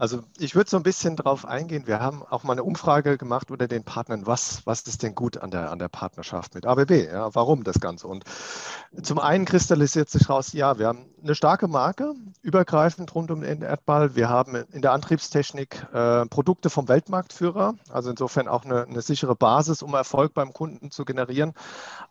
Also 0.00 0.20
ich 0.38 0.54
würde 0.54 0.70
so 0.70 0.76
ein 0.76 0.84
bisschen 0.84 1.16
darauf 1.16 1.44
eingehen. 1.44 1.88
Wir 1.88 1.98
haben 1.98 2.22
auch 2.22 2.44
mal 2.44 2.52
eine 2.52 2.62
Umfrage 2.62 3.18
gemacht 3.18 3.50
unter 3.50 3.66
den 3.66 3.82
Partnern, 3.82 4.28
was, 4.28 4.64
was 4.64 4.82
ist 4.82 5.02
denn 5.02 5.16
gut 5.16 5.38
an 5.38 5.50
der, 5.50 5.72
an 5.72 5.80
der 5.80 5.88
Partnerschaft 5.88 6.54
mit 6.54 6.66
ABB? 6.66 7.08
Ja, 7.10 7.34
warum 7.34 7.64
das 7.64 7.80
Ganze? 7.80 8.06
Und 8.06 8.22
zum 9.02 9.18
einen 9.18 9.44
kristallisiert 9.44 10.08
sich 10.08 10.30
raus, 10.30 10.52
ja, 10.52 10.78
wir 10.78 10.86
haben 10.86 11.06
eine 11.20 11.34
starke 11.34 11.66
Marke, 11.66 12.14
übergreifend 12.42 13.12
rund 13.12 13.32
um 13.32 13.40
den 13.40 13.62
Erdball. 13.62 14.14
Wir 14.14 14.28
haben 14.28 14.54
in 14.70 14.82
der 14.82 14.92
Antriebstechnik 14.92 15.84
äh, 15.92 16.26
Produkte 16.26 16.70
vom 16.70 16.86
Weltmarktführer, 16.86 17.74
also 17.90 18.10
insofern 18.10 18.46
auch 18.46 18.64
eine, 18.64 18.84
eine 18.84 19.02
sichere 19.02 19.34
Basis, 19.34 19.82
um 19.82 19.94
Erfolg 19.94 20.32
beim 20.32 20.52
Kunden 20.52 20.92
zu 20.92 21.04
generieren. 21.04 21.54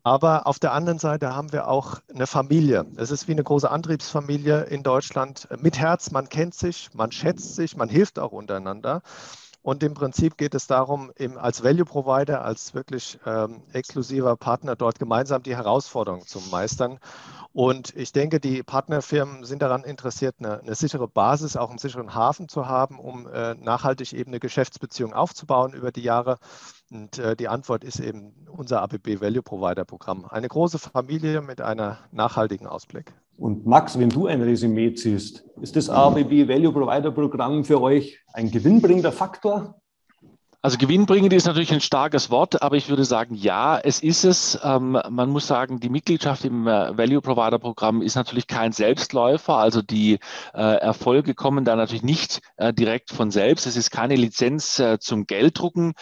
Aber 0.04 0.46
auf 0.46 0.60
der 0.60 0.74
anderen 0.74 1.00
Seite 1.00 1.34
haben 1.34 1.54
wir 1.54 1.70
auch 1.70 2.00
eine 2.14 2.28
Familie. 2.28 2.86
Es 2.98 3.12
ist 3.12 3.30
wie 3.30 3.32
eine 3.32 3.46
große 3.46 3.72
Antriebsfamilie 3.72 4.64
in 4.64 4.84
Deutschland 4.84 5.48
mit 5.62 5.80
Herz. 5.80 6.12
Man 6.12 6.28
kennt 6.28 6.54
sich, 6.54 6.90
man 6.94 7.14
schätzt 7.14 7.56
sich, 7.56 7.77
man 7.78 7.90
hilft 7.90 8.20
auch 8.20 8.32
untereinander. 8.32 9.02
Und 9.68 9.84
im 9.84 9.96
Prinzip 9.96 10.38
geht 10.38 10.56
es 10.56 10.66
darum, 10.68 11.12
als 11.36 11.62
Value 11.62 11.84
Provider, 11.84 12.42
als 12.42 12.74
wirklich 12.74 13.20
ähm, 13.26 13.64
exklusiver 13.74 14.38
Partner 14.38 14.78
dort 14.78 14.98
gemeinsam 14.98 15.44
die 15.44 15.58
Herausforderungen 15.58 16.26
zu 16.26 16.40
meistern. 16.40 17.00
Und 17.52 17.94
ich 17.94 18.14
denke, 18.14 18.40
die 18.40 18.64
Partnerfirmen 18.64 19.44
sind 19.44 19.62
daran 19.62 19.84
interessiert, 19.84 20.36
eine, 20.40 20.62
eine 20.62 20.74
sichere 20.74 21.10
Basis, 21.10 21.58
auch 21.58 21.70
einen 21.70 21.80
sicheren 21.80 22.16
Hafen 22.16 22.48
zu 22.48 22.68
haben, 22.68 22.98
um 22.98 23.28
äh, 23.28 23.56
nachhaltig 23.56 24.14
eben 24.14 24.30
eine 24.30 24.40
Geschäftsbeziehung 24.40 25.12
aufzubauen 25.12 25.74
über 25.74 25.92
die 25.92 26.04
Jahre. 26.04 26.38
Und 26.90 27.20
äh, 27.20 27.36
die 27.36 27.50
Antwort 27.50 27.84
ist 27.84 28.00
eben 28.00 28.48
unser 28.50 28.82
ABB 28.84 29.20
Value 29.20 29.44
Provider 29.44 29.84
Programm. 29.84 30.24
Eine 30.24 30.48
große 30.48 30.80
Familie 30.80 31.42
mit 31.42 31.60
einer 31.60 31.98
nachhaltigen 32.12 32.68
Ausblick. 32.68 33.14
Und 33.38 33.68
Max, 33.68 34.00
wenn 34.00 34.10
du 34.10 34.26
ein 34.26 34.42
Resümee 34.42 34.94
ziehst, 34.94 35.46
ist 35.62 35.76
das 35.76 35.90
ABB 35.90 36.48
Value 36.48 36.74
Provider 36.74 37.12
Programm 37.12 37.64
für 37.64 37.80
euch 37.82 38.20
ein 38.34 38.50
gewinnbringender 38.50 39.12
Faktor? 39.12 39.80
Also 40.64 40.80
gewinnbringend 40.80 41.32
ist 41.34 41.46
natürlich 41.46 41.72
ein 41.72 41.82
starkes 41.82 42.32
Wort, 42.32 42.64
aber 42.64 42.76
ich 42.76 42.90
würde 42.90 43.06
sagen, 43.06 43.36
ja, 43.36 43.78
es 43.78 44.02
ist 44.02 44.24
es. 44.24 44.60
Ähm, 44.64 45.00
man 45.10 45.30
muss 45.30 45.46
sagen, 45.46 45.80
die 45.80 45.90
Mitgliedschaft 45.90 46.44
im 46.46 46.68
äh, 46.68 46.98
Value 46.98 47.22
Provider 47.22 47.60
Programm 47.60 48.02
ist 48.02 48.16
natürlich 48.16 48.48
kein 48.48 48.72
Selbstläufer. 48.72 49.56
Also 49.56 49.84
die 49.84 50.20
äh, 50.56 50.78
Erfolge 50.80 51.36
kommen 51.36 51.64
da 51.64 51.76
natürlich 51.76 52.04
nicht 52.04 52.42
äh, 52.58 52.74
direkt 52.74 53.12
von 53.12 53.30
selbst. 53.30 53.68
Es 53.68 53.78
ist 53.78 53.92
keine 53.92 54.16
Lizenz 54.16 54.80
äh, 54.80 54.98
zum 55.00 55.28
Gelddrucken. 55.28 55.94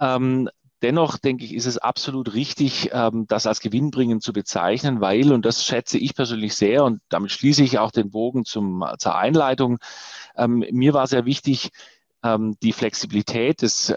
Ähm, 0.00 0.50
Dennoch 0.82 1.18
denke 1.18 1.44
ich, 1.44 1.54
ist 1.54 1.66
es 1.66 1.76
absolut 1.78 2.34
richtig, 2.34 2.90
ähm, 2.92 3.26
das 3.28 3.46
als 3.46 3.60
gewinnbringend 3.60 4.22
zu 4.22 4.32
bezeichnen, 4.32 5.00
weil, 5.00 5.32
und 5.32 5.44
das 5.44 5.64
schätze 5.64 5.98
ich 5.98 6.14
persönlich 6.14 6.54
sehr, 6.54 6.84
und 6.84 7.00
damit 7.10 7.32
schließe 7.32 7.62
ich 7.62 7.78
auch 7.78 7.90
den 7.90 8.10
Bogen 8.10 8.44
zum, 8.44 8.84
zur 8.98 9.16
Einleitung, 9.16 9.78
ähm, 10.36 10.64
mir 10.70 10.94
war 10.94 11.06
sehr 11.06 11.26
wichtig, 11.26 11.70
ähm, 12.22 12.56
die 12.62 12.72
Flexibilität 12.72 13.62
des 13.62 13.94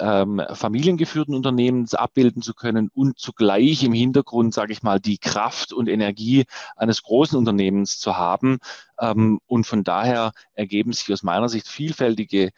familiengeführten 0.53 1.35
Unternehmens 1.35 1.93
abbilden 1.93 2.41
zu 2.41 2.53
können 2.53 2.89
und 2.93 3.19
zugleich 3.19 3.83
im 3.83 3.91
Hintergrund, 3.91 4.53
sage 4.53 4.71
ich 4.71 4.81
mal, 4.81 4.99
die 4.99 5.17
Kraft 5.17 5.73
und 5.73 5.89
Energie 5.89 6.45
eines 6.77 7.03
großen 7.03 7.37
Unternehmens 7.37 7.99
zu 7.99 8.15
haben. 8.17 8.59
Und 8.95 9.65
von 9.65 9.83
daher 9.83 10.31
ergeben 10.53 10.93
sich 10.93 11.11
aus 11.11 11.23
meiner 11.23 11.49
Sicht 11.49 11.67
vielfältige 11.67 12.51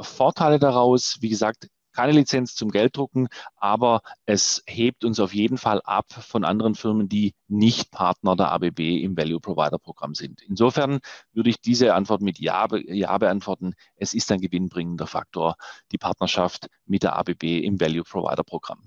Vorteile 0.00 0.58
daraus. 0.58 1.18
Wie 1.20 1.28
gesagt, 1.28 1.68
keine 1.94 2.12
Lizenz 2.12 2.54
zum 2.54 2.70
Gelddrucken, 2.70 3.28
aber 3.56 4.02
es 4.26 4.62
hebt 4.66 5.04
uns 5.04 5.20
auf 5.20 5.32
jeden 5.32 5.58
Fall 5.58 5.80
ab 5.84 6.06
von 6.12 6.44
anderen 6.44 6.74
Firmen, 6.74 7.08
die 7.08 7.34
nicht 7.48 7.90
Partner 7.90 8.36
der 8.36 8.52
ABB 8.52 9.02
im 9.02 9.16
Value 9.16 9.40
Provider 9.40 9.78
Programm 9.78 10.14
sind. 10.14 10.42
Insofern 10.42 11.00
würde 11.32 11.50
ich 11.50 11.60
diese 11.60 11.94
Antwort 11.94 12.20
mit 12.20 12.38
Ja, 12.38 12.66
ja 12.86 13.16
beantworten. 13.16 13.74
Es 13.96 14.12
ist 14.12 14.30
ein 14.32 14.40
gewinnbringender 14.40 15.06
Faktor, 15.06 15.56
die 15.92 15.98
Partnerschaft 15.98 16.68
mit 16.86 17.02
der 17.02 17.16
ABB 17.16 17.64
im 17.64 17.80
Value 17.80 18.04
Provider 18.04 18.44
Programm. 18.44 18.80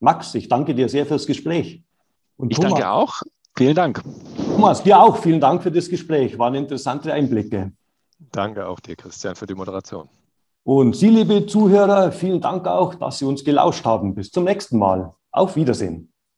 Max, 0.00 0.34
ich 0.34 0.48
danke 0.48 0.74
dir 0.74 0.88
sehr 0.88 1.06
fürs 1.06 1.26
Gespräch. 1.26 1.82
Und 2.36 2.50
ich 2.50 2.56
Thomas, 2.56 2.72
danke 2.72 2.90
auch. 2.90 3.22
Vielen 3.56 3.74
Dank. 3.74 4.02
Thomas, 4.36 4.82
dir 4.82 5.00
auch 5.00 5.16
vielen 5.16 5.40
Dank 5.40 5.62
für 5.62 5.70
das 5.70 5.88
Gespräch. 5.88 6.38
Waren 6.38 6.54
interessante 6.54 7.12
Einblicke. 7.12 7.72
Danke 8.32 8.66
auch 8.66 8.80
dir, 8.80 8.96
Christian, 8.96 9.34
für 9.34 9.46
die 9.46 9.54
Moderation. 9.54 10.08
Und 10.66 10.96
Sie, 10.96 11.10
liebe 11.10 11.46
Zuhörer, 11.46 12.10
vielen 12.10 12.40
Dank 12.40 12.66
auch, 12.66 12.96
dass 12.96 13.20
Sie 13.20 13.24
uns 13.24 13.44
gelauscht 13.44 13.84
haben. 13.84 14.16
Bis 14.16 14.32
zum 14.32 14.42
nächsten 14.42 14.80
Mal. 14.80 15.14
Auf 15.30 15.54
Wiedersehen. 15.54 16.12